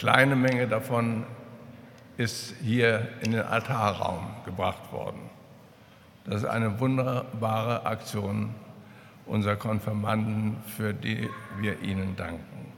kleine 0.01 0.35
Menge 0.35 0.67
davon 0.67 1.27
ist 2.17 2.55
hier 2.63 3.07
in 3.21 3.33
den 3.33 3.43
Altarraum 3.43 4.29
gebracht 4.47 4.91
worden. 4.93 5.29
Das 6.25 6.37
ist 6.37 6.47
eine 6.47 6.81
wunderbare 6.81 7.85
Aktion 7.85 8.55
unserer 9.27 9.57
Konfirmanden, 9.57 10.57
für 10.75 10.95
die 10.95 11.29
wir 11.59 11.83
ihnen 11.83 12.17
danken. 12.17 12.73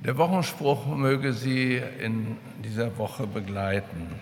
Der 0.00 0.16
Wochenspruch 0.16 0.86
möge 0.86 1.34
Sie 1.34 1.82
in 2.00 2.38
dieser 2.64 2.96
Woche 2.96 3.26
begleiten. 3.26 4.18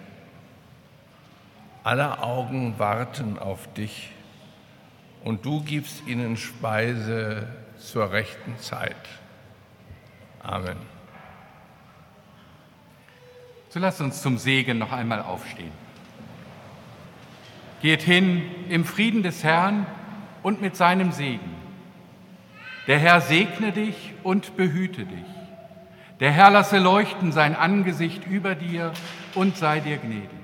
Alle 1.85 2.23
Augen 2.23 2.79
warten 2.79 3.39
auf 3.39 3.71
dich 3.75 4.11
und 5.23 5.45
du 5.45 5.63
gibst 5.63 6.07
ihnen 6.07 6.39
Speise 6.39 7.47
zur 7.79 8.11
rechten 8.11 8.59
Zeit. 8.59 8.97
Amen. 10.43 10.79
So 13.69 13.81
lasst 13.81 14.01
uns 14.01 14.23
zum 14.23 14.39
Segen 14.39 14.79
noch 14.79 14.93
einmal 14.93 15.21
aufstehen. 15.21 15.73
Geht 17.83 18.01
hin 18.01 18.41
im 18.71 18.87
Frieden 18.87 19.23
des 19.23 19.45
Herrn 19.45 19.87
und 20.43 20.63
mit 20.63 20.77
seinem 20.77 21.13
Segen. 21.13 21.55
Der 22.87 22.99
Herr 22.99 23.21
segne 23.21 23.73
dich 23.73 24.15
und 24.23 24.57
behüte 24.57 25.05
dich. 25.05 25.27
Der 26.21 26.31
Herr 26.31 26.51
lasse 26.51 26.79
leuchten 26.79 27.31
sein 27.31 27.55
Angesicht 27.55 28.27
über 28.27 28.55
dir 28.55 28.95
und 29.35 29.59
sei 29.59 29.81
dir 29.81 29.99
gnädig. 29.99 30.44